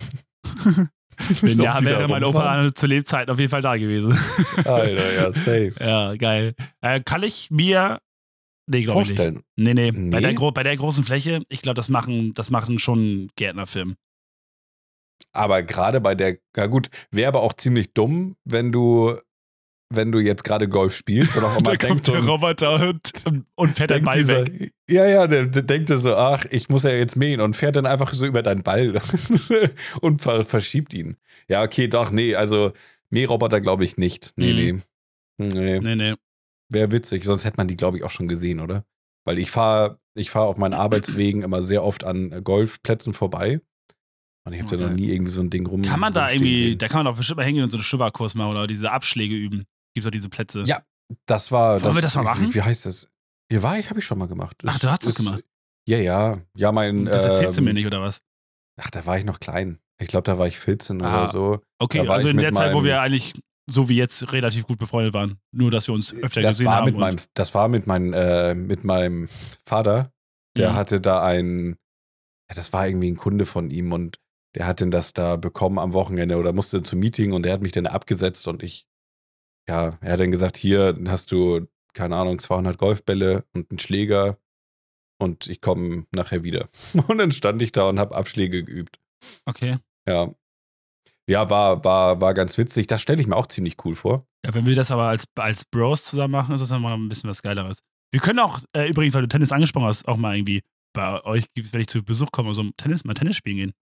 [1.41, 2.24] Wenn ja, wäre mein?
[2.24, 4.18] Opa zu Lebzeiten auf jeden Fall da gewesen.
[4.65, 5.74] Alter, ja, safe.
[5.80, 6.53] ja, geil.
[6.82, 7.99] Äh, kann ich mir.
[8.70, 9.18] Nee, glaube ich nicht.
[9.18, 9.43] Vorstellen.
[9.55, 9.91] Nee, nee.
[9.91, 10.34] Bei, Nee?
[10.36, 13.95] der, bei der großen Fläche, ich glaube, das machen, das machen schon Gärtnerfirmen.
[15.32, 19.15] Aber gerade bei der, ja gut, wäre aber auch ziemlich dumm, wenn du,
[19.90, 23.12] wenn du jetzt gerade Golf spielst und auch immer Da denkst, kommt der Roboter und,
[23.56, 24.74] und fährt den denkt Ball dieser, weg.
[24.90, 27.86] ja, ja, der, der denkt so, ach, ich muss ja jetzt mähen und fährt dann
[27.86, 29.00] einfach so über deinen Ball
[30.02, 31.16] und ver verschiebt ihn.
[31.48, 32.74] Ja, okay, doch, nee, also
[33.10, 34.34] Mähroboter glaube ich nicht.
[34.36, 34.82] Nee, Mhm.
[35.38, 35.50] nee.
[35.54, 36.14] Nee, Nee, nee.
[36.70, 38.84] wäre witzig, sonst hätte man die, glaube ich, auch schon gesehen, oder?
[39.26, 43.62] Weil ich fahre ich fahr auf meinen Arbeitswegen immer sehr oft an Golfplätzen vorbei.
[44.46, 44.90] Und ich habe da Okay.
[44.92, 45.84] noch nie irgendwie so ein Ding rum.
[45.84, 46.78] Kann man da irgendwie, sehen.
[46.80, 49.36] da kann man doch bestimmt mal hingehen und so einen Schwimmerkurs machen oder diese Abschläge
[49.36, 49.66] üben.
[49.94, 50.62] Gibt es doch diese Plätze.
[50.64, 50.84] Ja,
[51.26, 51.82] Das war.
[51.82, 52.50] Wollen wir das mal machen?
[52.50, 53.10] Wie, wie heißt das?
[53.52, 54.58] Ja, war ich, habe ich schon mal gemacht.
[54.66, 55.44] Ach, du hast das gemacht?
[55.88, 56.38] Ja, ja.
[56.56, 57.06] Ja, mein.
[57.06, 58.22] Das erzählst du ähm, mir nicht, oder was?
[58.80, 59.80] Ach, da war ich noch klein.
[60.00, 61.62] Ich glaube, da war ich 14 Ah, oder so.
[61.80, 63.34] Okay, also in der Zeit, wo wir eigentlich
[63.70, 65.40] so wie jetzt relativ gut befreundet waren.
[65.52, 66.86] Nur, dass wir uns öfter Das gesehen war, haben.
[66.86, 69.28] mit meinem, das war mit, mein, äh, mit meinem
[69.66, 70.12] Vater.
[70.56, 70.76] Der Mhm.
[70.76, 71.76] hatte da ein.
[72.50, 74.20] Ja, das war irgendwie ein Kunde von ihm und
[74.56, 77.62] der hat denn das da bekommen am Wochenende oder musste zum Meeting und der hat
[77.62, 78.86] mich dann abgesetzt und ich.
[79.70, 84.38] Ja, er hat dann gesagt: Hier hast du, keine Ahnung, 200 Golfbälle und einen Schläger
[85.20, 86.68] und ich komme nachher wieder.
[87.07, 88.99] Und dann stand ich da und habe Abschläge geübt.
[89.45, 89.78] Okay.
[90.07, 90.32] Ja.
[91.30, 92.88] Ja, war, war, war ganz witzig.
[92.88, 94.28] Das stelle ich mir auch ziemlich cool vor.
[94.45, 97.09] Ja, wenn wir das aber als, als Bros zusammen machen, ist das dann mal ein
[97.09, 97.80] bisschen was Geileres.
[98.11, 100.61] Wir können auch, äh, übrigens, weil du Tennis angesprochen hast, auch mal irgendwie
[100.93, 103.74] bei euch gibt wenn ich zu Besuch komme, so Tennis, mal Tennis spielen gehen.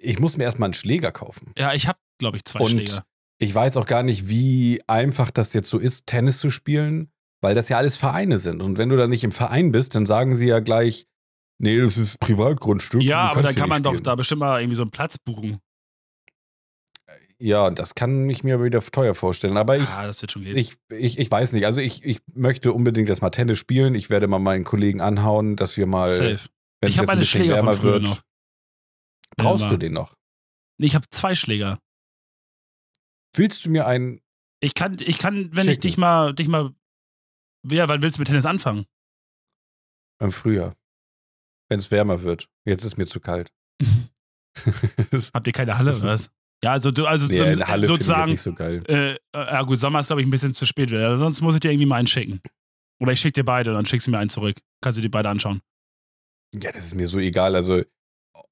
[0.00, 1.52] Ich muss mir erstmal einen Schläger kaufen.
[1.58, 3.04] Ja, ich habe, glaube ich, zwei Und Schläger.
[3.38, 7.10] Ich weiß auch gar nicht, wie einfach das jetzt so ist, Tennis zu spielen,
[7.40, 8.62] weil das ja alles Vereine sind.
[8.62, 11.06] Und wenn du da nicht im Verein bist, dann sagen sie ja gleich,
[11.58, 13.02] nee, das ist Privatgrundstück.
[13.02, 15.58] Ja, aber dann kann man doch da bestimmt mal irgendwie so einen Platz buchen.
[17.40, 19.56] Ja, das kann ich mir aber wieder teuer vorstellen.
[19.56, 20.56] Aber ich, ah, das wird schon gehen.
[20.56, 21.66] ich, ich, ich weiß nicht.
[21.66, 23.94] Also ich, ich möchte unbedingt jetzt mal Tennis spielen.
[23.94, 26.48] Ich werde mal meinen Kollegen anhauen, dass wir mal, Safe.
[26.80, 28.02] wenn Ich es jetzt ein meine bisschen Schläger wärmer wird.
[28.02, 28.20] noch.
[29.36, 30.14] Brauchst Ja, du den noch?
[30.78, 31.78] Nee, ich habe zwei Schläger.
[33.38, 34.20] Willst du mir einen
[34.60, 35.80] Ich kann, ich kann, wenn ich Schicken.
[35.82, 36.74] dich mal, dich mal.
[37.68, 38.86] Ja, wann willst du mit Tennis anfangen?
[40.20, 40.74] im Frühjahr?
[41.68, 42.48] Wenn es wärmer wird.
[42.64, 43.52] Jetzt ist mir zu kalt.
[45.34, 46.30] Habt ihr keine Halle oder was?
[46.64, 48.82] Ja, also du, also nee, zum, Halle ich sozusagen, nicht so geil.
[48.88, 51.16] äh, ja gut, Sommer ist glaube ich ein bisschen zu spät, wieder.
[51.18, 52.40] sonst muss ich dir irgendwie mal einen schicken.
[53.00, 54.56] Oder ich schicke dir beide und dann schickst du mir einen zurück.
[54.82, 55.60] Kannst du dir beide anschauen.
[56.52, 57.54] Ja, das ist mir so egal.
[57.54, 57.82] Also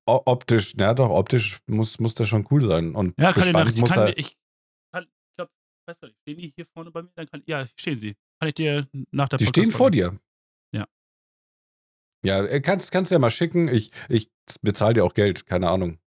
[0.07, 2.95] optisch, na doch, optisch muss, muss das schon cool sein.
[2.95, 4.37] Und Ja, kann ich nach, ich kann, er, ich
[5.87, 7.11] weißt du, stehen die hier vorne bei mir?
[7.14, 8.14] Dann kann, ja, stehen sie.
[8.41, 10.18] Kann ich dir nach der Die stehen vor dir.
[10.74, 10.87] Ja.
[12.24, 13.68] Ja, äh, kannst, kannst du ja mal schicken.
[13.68, 14.28] Ich, ich
[14.62, 15.99] bezahle dir auch Geld, keine Ahnung.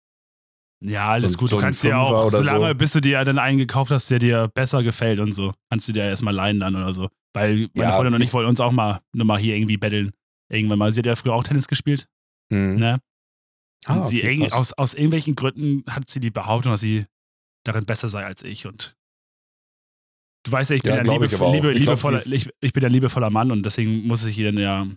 [0.81, 1.49] Ja, alles So gut.
[1.49, 2.75] so Du kannst dir auch, solange so.
[2.75, 5.91] bis du dir dann einen gekauft hast, der dir besser gefällt und so, kannst du
[5.93, 7.09] dir erstmal leihen dann oder so.
[7.33, 10.11] Weil meine Ja, Freundin und ich wollen uns auch mal nochmal hier irgendwie betteln.
[10.51, 10.91] Irgendwann mal.
[10.91, 12.07] Sie hat ja früher auch Tennis gespielt.
[12.49, 12.75] Mhm.
[12.77, 13.01] Ne?
[13.85, 17.05] Ah, sie okay, aus, aus irgendwelchen Gründen hat sie die Behauptung, dass sie
[17.65, 18.65] darin besser sei als ich.
[18.65, 18.95] Und
[20.49, 22.33] du weißt ja, ich bin Ja, ein glaub ich liebe, liebe, Ich glaub, liebevoller, ist-
[22.33, 24.87] ich, ich bin ein liebevoller Mann und deswegen muss ich ihr dann ja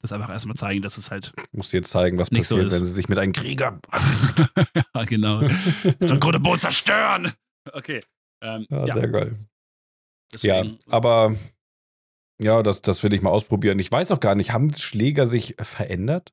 [0.00, 1.32] das einfach erstmal zeigen, dass es halt.
[1.52, 2.72] Muss dir zeigen, was so passiert, ist.
[2.72, 3.78] wenn sie sich mit einem Krieger.
[4.94, 5.42] ja, genau.
[6.00, 7.30] so ein Grundeboot zerstören!
[7.72, 8.00] Okay.
[8.42, 9.36] Ähm, ja, ja, sehr geil.
[10.32, 11.36] deswegen, Ja, aber
[12.42, 13.78] ja, das, das will ich mal ausprobieren.
[13.78, 16.32] Ich weiß auch gar nicht, haben Schläger sich verändert?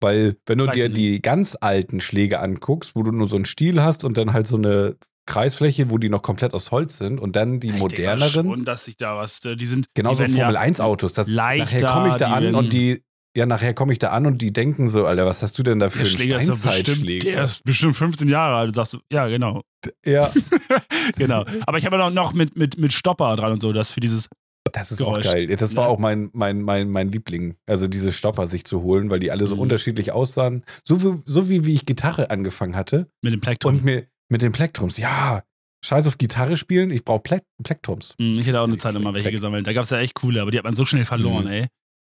[0.00, 3.46] Weil, wenn du Weiß dir die ganz alten Schläge anguckst, wo du nur so einen
[3.46, 4.96] Stiel hast und dann halt so eine
[5.26, 8.84] Kreisfläche, wo die noch komplett aus Holz sind und dann die Ich moderneren, Schon, dass
[8.84, 9.44] sich da was.
[9.44, 9.86] äh, Die sind.
[9.94, 13.02] genauso Formel ja, 1 Autos, das leichter, nachher komme ich da an und die
[13.36, 15.78] ja, nachher komme ich da an und die denken so, Alter, was hast du denn
[15.78, 17.32] da für einen Steinzeitschläger?
[17.32, 18.74] der ist bestimmt 15 Jahre alt.
[18.74, 19.60] Sagst du, ja, genau.
[20.06, 20.32] Ja,
[21.18, 21.44] genau.
[21.66, 24.28] Aber ich habe ja noch mit, mit, mit Stopper dran und so, das für dieses.
[24.72, 25.26] das ist Geräusch.
[25.26, 25.46] auch geil.
[25.48, 25.90] Das war Ne?
[25.90, 29.44] auch mein, mein, mein, mein Liebling, also diese Stopper sich zu holen, weil die alle
[29.46, 29.60] so Mhm.
[29.62, 30.64] unterschiedlich aussahen.
[30.84, 33.74] So wie, so wie, wie ich Gitarre angefangen hatte Mit dem Plektrum.
[33.76, 35.42] und mir mit den Plektrums, ja,
[35.84, 38.14] Scheiß auf Gitarre spielen, ich brauche Plek Plektrums.
[38.18, 39.34] Hm, Ich hätte auch eine Zeit lang mal welche Pleck.
[39.36, 39.66] gesammelt.
[39.66, 41.50] Da gab es ja echt coole, aber die hat man so schnell verloren, Mhm.
[41.50, 41.66] ey.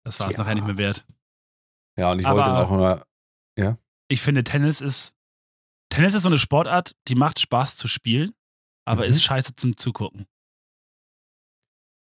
[0.04, 0.38] Das war es Ja.
[0.40, 1.04] nachher nicht mehr wert.
[1.98, 3.02] Ja, und ich Aber- wollte dann auch immer.
[4.08, 5.16] Ich finde, Tennis ist.
[5.88, 8.32] Tennis ist so eine Sportart, die macht Spaß zu spielen,
[8.84, 9.10] aber Mhm.
[9.10, 10.26] ist scheiße zum Zugucken.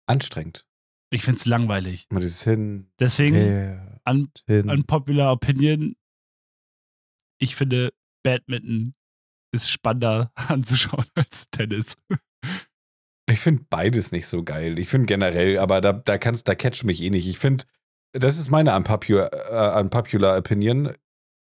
[0.07, 0.65] Anstrengend.
[1.11, 2.05] Ich finde es langweilig.
[2.11, 4.69] Immer dieses Hin, Deswegen, her, un hin.
[4.69, 5.95] unpopular Opinion,
[7.39, 7.91] ich finde,
[8.23, 8.93] Badminton
[9.55, 11.95] ist spannender anzuschauen als Tennis.
[13.29, 14.77] Ich finde beides nicht so geil.
[14.79, 17.27] Ich finde generell, aber da, da kannst, da catch mich eh nicht.
[17.27, 17.65] Ich finde,
[18.13, 19.31] das ist meine unpopular,
[19.77, 20.93] äh, unpopular Opinion.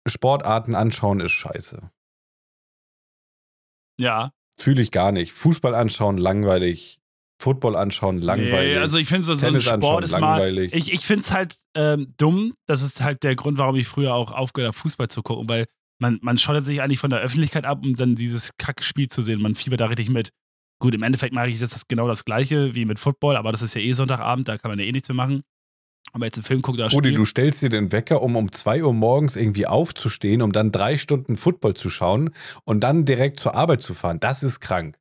[0.08, 1.90] Sportarten anschauen ist scheiße.
[4.00, 5.32] Ja, Fühle ich gar nicht.
[5.32, 7.00] Fußball anschauen, langweilig.
[7.42, 8.74] Football anschauen, langweilig.
[8.74, 10.20] Nee, also ich finde so, so ein Sport ist mal.
[10.20, 10.74] langweilig.
[10.74, 12.54] Ich, ich finde es halt ähm, dumm.
[12.66, 15.66] Das ist halt der Grund, warum ich früher auch aufgehört habe, Fußball zu gucken, weil
[16.00, 19.42] man, man schottet sich eigentlich von der Öffentlichkeit ab, um dann dieses Kackspiel zu sehen.
[19.42, 20.30] Man fiebert da richtig mit.
[20.82, 23.76] Gut, im Endeffekt mache ich das genau das gleiche wie mit Football, aber das ist
[23.76, 25.44] ja eh Sonntagabend, da kann man ja eh nichts mehr machen.
[26.14, 28.84] Aber jetzt im Film guckt da Rudi, du stellst dir den Wecker, um um 2
[28.84, 32.32] Uhr morgens irgendwie aufzustehen, um dann drei Stunden Football zu schauen
[32.64, 34.20] und dann direkt zur Arbeit zu fahren.
[34.20, 34.98] Das ist krank.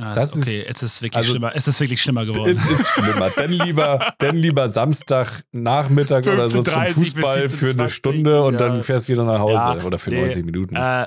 [0.00, 1.52] Ja, das okay, ist- es ist wirklich also- schlimmer.
[1.54, 2.50] Es ist wirklich schlimmer geworden.
[2.50, 3.28] Es ist schlimmer.
[3.30, 7.88] denn lieber, denn lieber Samstag Nachmittag oder so zum 15:30 bis Fußball für eine 17:20,
[7.88, 8.58] Stunde und ja.
[8.58, 10.76] dann fährst du wieder nach Hause Ja, oder für nee, 90 Minuten.
[10.76, 11.06] Äh,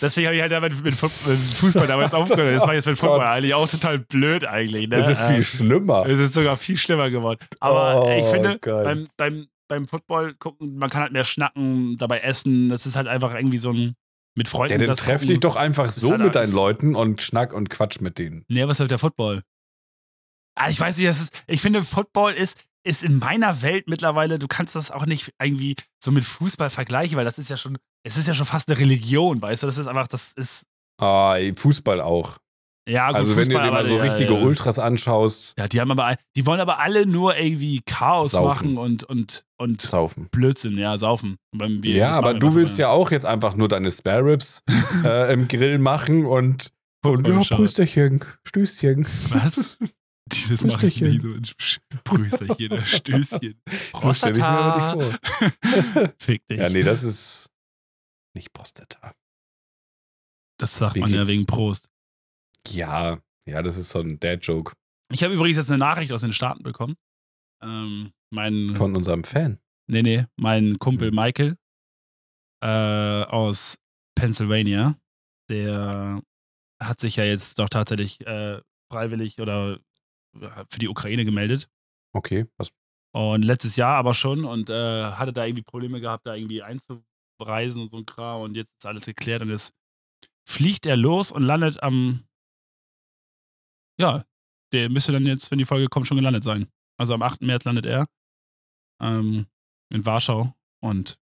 [0.00, 2.56] deswegen habe ich halt damit mit, Fu- mit Fußball damals aufgehört.
[2.56, 3.28] Das war jetzt mit Oh Football Gott.
[3.28, 4.88] eigentlich auch total blöd eigentlich.
[4.88, 4.96] Ne?
[4.96, 6.06] es ist Äh, viel schlimmer.
[6.06, 7.38] Es ist sogar viel schlimmer geworden.
[7.60, 8.84] Aber Oh, ich finde, Gott.
[8.84, 12.68] beim, beim, beim Football gucken, man kann halt mehr schnacken, dabei essen.
[12.70, 13.94] Das ist halt einfach irgendwie so ein
[14.36, 14.80] mit Freunden.
[14.80, 18.00] Ja, dann treff dich doch einfach so halt mit deinen Leuten und schnack und quatsch
[18.00, 18.44] mit denen.
[18.48, 19.42] Nee, was läuft der Football?
[20.56, 24.38] Ah, ich weiß nicht, das ist, ich finde, Football ist, ist in meiner Welt mittlerweile,
[24.38, 27.78] du kannst das auch nicht irgendwie so mit Fußball vergleichen, weil das ist ja schon,
[28.04, 29.66] es ist ja schon fast eine Religion, weißt du?
[29.66, 30.64] Das ist einfach, das ist,
[31.00, 32.36] Ah, Fußball auch.
[32.90, 34.40] Ja, gut, also wenn du Fußball, dir mal so ja, richtige ja.
[34.40, 38.74] Ultras anschaust, Ja, die haben aber, die wollen aber alle nur irgendwie Chaos Saufen.
[38.74, 40.28] machen und, und, und saufen.
[40.30, 41.36] Blödsinn, ja, saufen.
[41.82, 44.62] Ja, aber du was willst ja auch jetzt einfach nur deine Spare Ribs
[45.04, 46.72] äh, im Grill machen und,
[47.04, 47.56] und ja.
[47.56, 49.06] Prüsterchen, Stößchen.
[49.30, 49.78] Was?
[50.32, 51.42] Dieses mache ich nie so ein
[52.04, 53.60] Prüsterchen, Stößchen.
[54.00, 56.12] So stelle ich mir dich vor.
[56.18, 56.58] Fick dich.
[56.58, 57.50] Ja, nee, das ist
[58.34, 59.12] nicht Prostata.
[60.58, 61.89] das sagt Wie man ja wegen Prost.
[62.68, 64.72] Ja, ja, das ist so ein Dad-Joke
[65.12, 66.96] Ich habe übrigens jetzt eine Nachricht aus den Staaten bekommen.
[67.62, 69.58] Ähm, mein, von unserem Fan.
[69.86, 71.16] nee, nee, mein Kumpel Mhm.
[71.16, 71.56] Michael
[72.62, 73.78] äh, aus
[74.14, 74.96] Pennsylvania,
[75.48, 76.22] der
[76.82, 79.78] hat sich ja jetzt doch tatsächlich äh, freiwillig oder
[80.40, 81.68] äh, für die Ukraine gemeldet.
[82.12, 82.72] Okay, was?
[83.12, 87.82] Und letztes Jahr aber schon und äh, hatte da irgendwie Probleme gehabt, da irgendwie einzureisen
[87.82, 88.42] und so ein Kram.
[88.42, 89.72] Und jetzt ist alles geklärt und jetzt
[90.48, 92.24] fliegt er los und landet am.
[94.00, 94.24] Ja,
[94.72, 96.66] der müsste dann jetzt, wenn die Folge kommt, schon gelandet sein.
[96.98, 97.42] Also am 8.
[97.42, 98.06] März landet er
[99.02, 99.46] ähm,
[99.92, 101.18] in Warschau und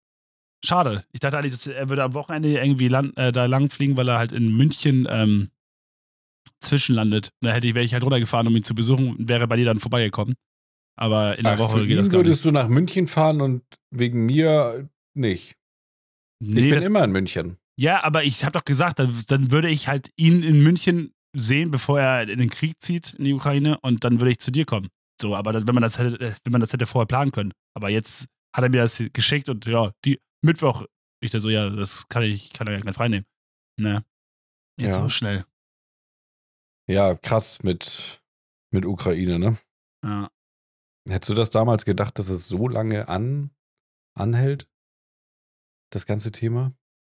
[0.65, 1.05] schade.
[1.13, 4.09] Ich dachte eigentlich, dass er würde am Wochenende irgendwie land, äh, da lang fliegen, weil
[4.09, 5.51] er halt in München ähm,
[6.61, 7.31] zwischenlandet.
[7.41, 9.65] Da hätte ich, wäre ich halt runtergefahren, um ihn zu besuchen und wäre bei dir
[9.65, 10.35] dann vorbeigekommen.
[10.97, 12.47] Aber in der Ach, Woche geht das gar würdest nicht.
[12.47, 15.55] du nach München fahren und wegen mir nicht.
[16.41, 17.57] Ich Nee, bin das, immer in München.
[17.79, 21.71] Ja, aber ich habe doch gesagt, dann, dann würde ich halt ihn in München sehen,
[21.71, 24.65] bevor er in den Krieg zieht in die Ukraine und dann würde ich zu dir
[24.65, 24.89] kommen.
[25.21, 27.53] So, aber wenn man das hätte, wenn man das hätte vorher planen können.
[27.75, 30.87] Aber jetzt hat er mir das geschickt und ja, die Mittwoch,
[31.21, 33.27] ich da so, ja, das kann ich, kann er ja gleich freinehmen.
[33.81, 34.05] Ne.
[34.81, 35.03] Jetzt Ja.
[35.03, 35.45] so schnell.
[36.89, 38.23] Ja, krass mit,
[38.73, 39.59] mit Ukraine, ne?
[40.05, 40.31] Ja.
[41.09, 43.51] Hättest du das damals gedacht, dass es so lange an,
[44.15, 44.69] anhält?
[45.91, 46.73] Das ganze Thema?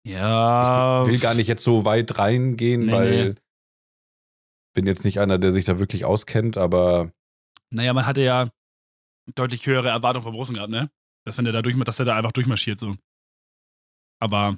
[0.07, 1.03] Ja.
[1.03, 3.39] Ich will gar nicht jetzt so weit reingehen, Nee, weil nee.
[4.79, 7.11] Bin jetzt nicht einer, der sich da wirklich auskennt, aber
[7.71, 8.49] Naja, man hatte ja
[9.35, 10.89] deutlich höhere Erwartungen vom Russen gehabt, ne?
[11.25, 12.95] Dass wenn der da durch, dass er da einfach durchmarschiert so.
[14.21, 14.57] Aber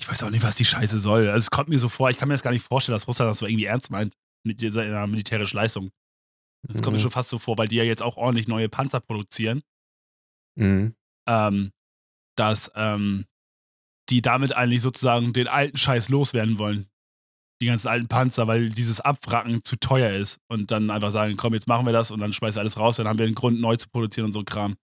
[0.00, 1.28] ich weiß auch nicht, was die Scheiße soll.
[1.28, 3.30] Also es kommt mir so vor, ich kann mir das gar nicht vorstellen, dass Russland
[3.30, 4.14] das so irgendwie ernst meint
[4.44, 5.90] mit dieser militärischen Leistung.
[6.68, 7.02] Das kommt mir Mhm.
[7.02, 9.62] schon fast so vor, weil die ja jetzt auch ordentlich neue Panzer produzieren,
[10.58, 10.94] Mhm.
[11.28, 11.70] ähm,
[12.36, 13.26] dass ähm,
[14.10, 16.88] die damit eigentlich sozusagen den alten Scheiß loswerden wollen.
[17.62, 20.40] Die ganzen alten Panzer, weil dieses Abwracken zu teuer ist.
[20.48, 22.96] Und dann einfach sagen, komm, jetzt machen wir das und dann schmeißen wir alles raus,
[22.96, 24.74] dann haben wir einen Grund, neu zu produzieren und so Kram.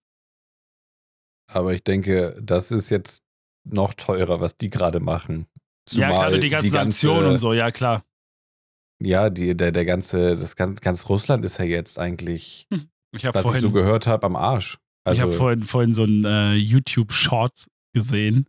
[1.46, 3.22] aber ich denke, das ist jetzt
[3.64, 5.46] noch teurer, was die gerade machen.
[5.90, 8.02] ja, Zumal gerade die ganzen Sanktionen und so, ja klar.
[9.02, 12.66] Ja, die, der, der ganze, das ganz, ganz Russland ist ja jetzt eigentlich,
[13.14, 14.74] Ich habe was ich vorhin, so gehört habe, am Arsch.
[14.74, 18.46] ich Also hab vorhin, vorhin so ein äh, YouTube-Short gesehen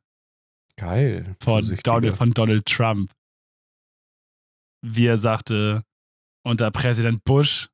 [0.78, 1.36] geil.
[1.42, 1.78] von.
[1.84, 3.12] Donald, von Donald Trump.
[4.84, 5.84] Wie er sagte,
[6.44, 7.70] unter Präsident Bush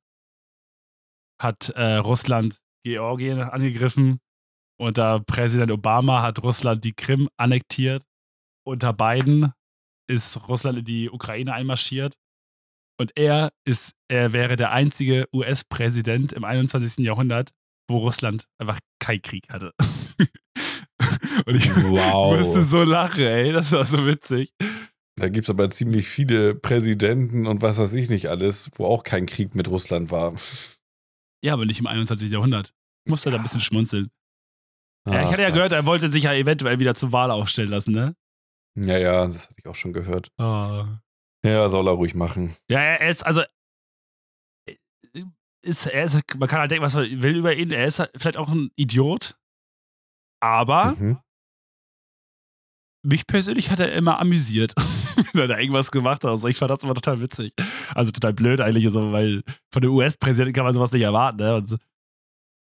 [1.40, 4.20] hat äh, Russland Georgien angegriffen.
[4.80, 8.04] Unter Präsident Obama hat Russland die Krim annektiert.
[8.64, 9.52] Unter Biden
[10.08, 12.14] ist Russland in die Ukraine einmarschiert.
[13.00, 17.04] Und er ist, er wäre der einzige US-Präsident im 21.
[17.04, 17.52] Jahrhundert,
[17.88, 19.72] wo Russland einfach keinen Krieg hatte.
[21.46, 22.36] Und ich wow.
[22.36, 23.52] musste so lachen, ey.
[23.52, 24.52] Das war so witzig.
[25.18, 29.02] Da gibt es aber ziemlich viele Präsidenten und was weiß ich nicht alles, wo auch
[29.02, 30.34] kein Krieg mit Russland war.
[31.44, 32.30] Ja, aber nicht im 21.
[32.30, 32.72] Jahrhundert.
[33.04, 34.10] Ich musste da ein bisschen schmunzeln.
[35.04, 37.70] Ach, ja, ich hatte ja gehört, er wollte sich ja eventuell wieder zur Wahl aufstellen
[37.70, 38.14] lassen, ne?
[38.76, 40.30] Ja, ja, das hatte ich auch schon gehört.
[40.38, 40.84] Oh.
[41.44, 42.56] Ja, soll er ruhig machen.
[42.70, 43.42] Ja, er ist, also,
[45.62, 47.70] ist, er ist, man kann halt denken, was man will über ihn.
[47.70, 49.36] Er ist halt vielleicht auch ein Idiot.
[50.40, 51.18] Aber mhm.
[53.02, 54.74] mich persönlich hat er immer amüsiert,
[55.32, 56.30] wenn er irgendwas gemacht hat.
[56.30, 57.52] Also ich fand das immer total witzig.
[57.94, 59.42] Also total blöd eigentlich, also, weil
[59.72, 61.38] von dem US-Präsidenten kann man sowas nicht erwarten.
[61.38, 61.62] Ne?
[61.66, 61.76] So.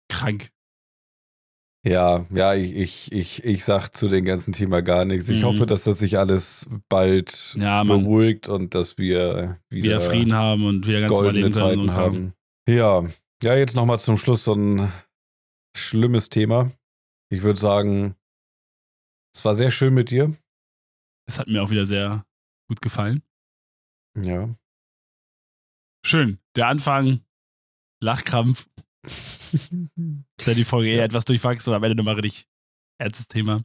[0.08, 0.50] Krank.
[1.86, 5.28] Ja, ja, ich, ich, ich, ich sag zu dem ganzen Thema gar nichts.
[5.28, 5.46] Ich mhm.
[5.46, 10.64] hoffe, dass das sich alles bald ja, beruhigt und dass wir wieder, wieder Frieden haben
[10.64, 12.32] und wieder ganz goldene Zeiten haben.
[12.66, 13.04] Ja,
[13.42, 14.90] ja, jetzt nochmal zum Schluss so ein
[15.76, 16.72] schlimmes Thema.
[17.30, 18.14] Ich würde sagen,
[19.34, 20.32] es war sehr schön mit dir.
[21.26, 22.24] Es hat mir auch wieder sehr
[22.74, 23.22] gut gefallen.
[24.20, 24.54] Ja.
[26.04, 26.38] Schön.
[26.56, 27.20] Der Anfang,
[28.02, 28.68] Lachkrampf.
[29.96, 32.46] Dann die Folge eher etwas durchwachsen und am Ende nochmal richtig
[32.98, 33.62] ernstes Thema.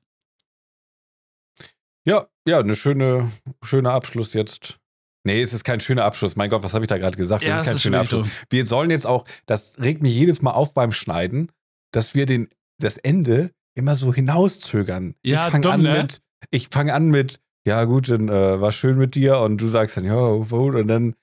[2.06, 3.32] Ja, ja, eine schöne,
[3.64, 4.80] schöner Abschluss jetzt.
[5.26, 6.36] Nee, es ist kein schöner Abschluss.
[6.36, 7.44] Mein Gott, was habe ich da gerade gesagt?
[7.44, 8.22] Ja, das ist kein ist schöner Abschluss.
[8.22, 8.46] So.
[8.50, 11.52] Wir sollen jetzt auch, das regt mich jedes Mal auf beim Schneiden,
[11.92, 12.48] dass wir den,
[12.80, 15.16] das Ende immer so hinauszögern.
[15.24, 16.02] Ja, ich fange an ne?
[16.02, 19.68] mit, ich fange an mit, ja gut, dann äh, war schön mit dir und du
[19.68, 21.14] sagst dann, ja, und dann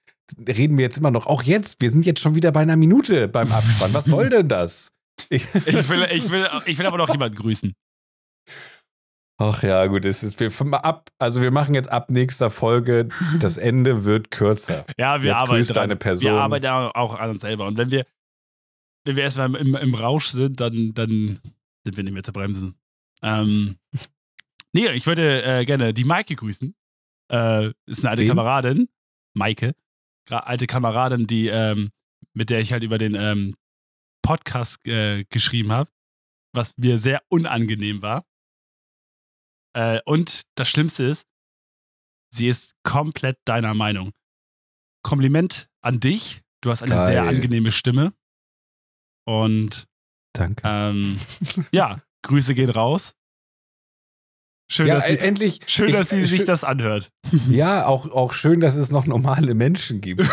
[0.46, 3.26] reden wir jetzt immer noch, auch jetzt, wir sind jetzt schon wieder bei einer Minute
[3.26, 3.92] beim Abspann.
[3.92, 4.92] Was soll denn das?
[5.28, 7.74] Ich, ich, will, ich, will, ich will aber noch jemanden grüßen.
[9.38, 13.08] Ach ja, gut, es ist wir ab, also wir machen jetzt ab nächster Folge,
[13.40, 14.86] das Ende wird kürzer.
[14.96, 15.74] Ja, wir jetzt arbeiten dran.
[15.74, 16.24] deine Person.
[16.24, 17.66] Wir arbeiten auch an uns selber.
[17.66, 18.06] Und wenn wir,
[19.04, 21.40] wenn wir erstmal im, im Rausch sind, dann, dann
[21.84, 22.76] sind wir nicht mehr zu bremsen.
[23.22, 23.76] Ähm,
[24.76, 26.74] nee, ich würde äh, gerne die Maike grüßen.
[27.32, 28.28] Äh, ist eine alte Wen?
[28.28, 28.88] Kameradin.
[29.34, 29.74] Maike
[30.30, 31.90] alte Kameradin, die, ähm,
[32.34, 33.54] mit der ich halt über den ähm,
[34.22, 35.90] Podcast äh, geschrieben habe,
[36.52, 38.26] was mir sehr unangenehm war.
[39.74, 41.26] Äh, und das Schlimmste ist,
[42.32, 44.12] sie ist komplett deiner Meinung.
[45.02, 46.42] Kompliment an dich.
[46.62, 47.06] Du hast eine Geil.
[47.06, 48.12] sehr angenehme Stimme.
[49.24, 49.86] Und
[50.32, 50.62] Danke.
[50.64, 51.20] Ähm,
[51.72, 53.14] ja, Grüße gehen raus.
[54.68, 57.12] Schön, ja, dass sie, endlich, schön, dass sie sich das anhört.
[57.48, 60.22] Ja, auch, auch schön, dass es noch normale Menschen gibt.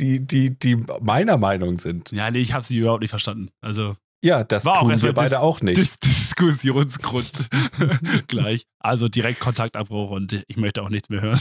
[0.00, 2.10] die, die, die meiner Meinung sind.
[2.10, 3.50] Ja, nee, ich habe sie überhaupt nicht verstanden.
[3.60, 3.96] Also.
[4.24, 5.76] Ja, das war tun auch wir beide Dis auch nicht.
[5.76, 7.48] Dis Diskussionsgrund
[8.28, 8.66] gleich.
[8.78, 11.40] Also direkt Kontaktabbruch und ich möchte auch nichts mehr hören.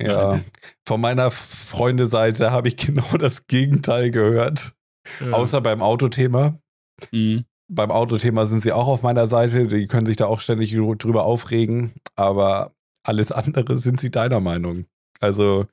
[0.00, 0.40] ja,
[0.86, 4.74] von meiner Freundeseite habe ich genau das Gegenteil gehört.
[5.20, 5.32] Ja.
[5.32, 6.58] Außer beim Autothema.
[7.12, 9.66] Mhm beim Autothema sind sie auch auf meiner Seite.
[9.66, 11.92] Die können sich da auch ständig drüber aufregen.
[12.14, 14.86] Aber alles andere sind sie deiner Meinung.
[15.20, 15.66] Also,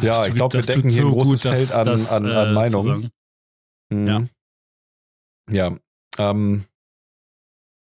[0.00, 2.48] ja, ich glaube, wir decken hier so ein großes gut, Feld an, das, an, an
[2.48, 3.10] äh, Meinungen.
[3.90, 4.06] Mhm.
[4.06, 4.22] Ja.
[5.50, 5.76] Ja.
[6.18, 6.64] Ähm,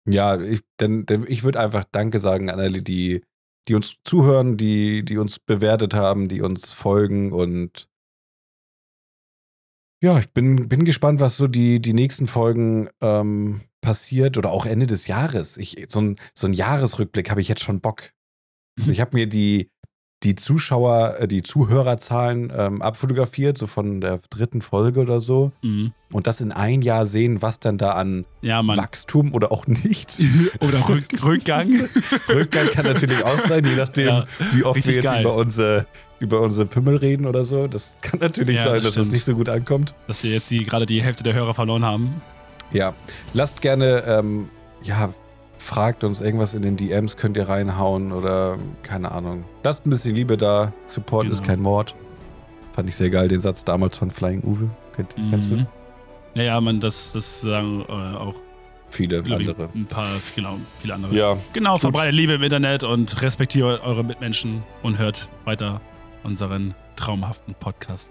[0.08, 3.22] ja, ich, denn, denn ich würde einfach Danke sagen an alle, die,
[3.68, 7.89] die uns zuhören, die, die uns bewertet haben, die uns folgen und
[10.02, 14.66] ja, ich bin, bin gespannt, was so die, die nächsten Folgen ähm, passiert oder auch
[14.66, 15.58] Ende des Jahres.
[15.58, 18.12] Ich, so, ein, so ein Jahresrückblick habe ich jetzt schon Bock.
[18.86, 19.70] Ich habe mir die,
[20.22, 25.52] die Zuschauer, äh, die Zuhörerzahlen ähm, abfotografiert, so von der dritten Folge oder so.
[25.62, 25.92] Mhm.
[26.12, 30.20] Und das in ein Jahr sehen, was dann da an ja, Wachstum oder auch nicht.
[30.60, 31.72] oder Rück Rückgang.
[32.28, 35.22] Rückgang kann natürlich auch sein, je nachdem, ja, wie oft wir jetzt geil.
[35.22, 35.86] über unsere,
[36.18, 37.66] über unsere Pimmel reden oder so.
[37.66, 39.06] Das kann natürlich ja, sein, das dass stimmt.
[39.06, 39.94] das nicht so gut ankommt.
[40.06, 42.20] Dass wir jetzt die, gerade die Hälfte der Hörer verloren haben.
[42.72, 42.94] Ja,
[43.32, 44.50] lasst gerne, ähm,
[44.82, 45.12] ja,
[45.60, 49.44] fragt uns irgendwas in den DMs, könnt ihr reinhauen oder keine Ahnung.
[49.62, 50.72] Lasst ein bisschen Liebe da.
[50.86, 51.32] Support genau.
[51.32, 51.94] ist kein Mord.
[52.72, 54.70] Fand ich sehr geil, den Satz damals von Flying Uwe.
[54.96, 55.30] Kennt, mhm.
[55.30, 55.66] Kennst du?
[56.34, 58.34] Ja, ja, man, das, das sagen äh, auch
[58.88, 59.68] viele andere.
[59.74, 61.14] Ein paar, genau, viele andere.
[61.14, 61.36] Ja.
[61.52, 65.80] Genau, verbreitet Liebe im Internet und respektiert eure Mitmenschen und hört weiter
[66.22, 68.10] unseren traumhaften Podcast.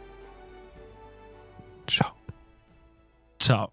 [1.87, 2.11] Ciao.
[3.39, 3.71] Ciao.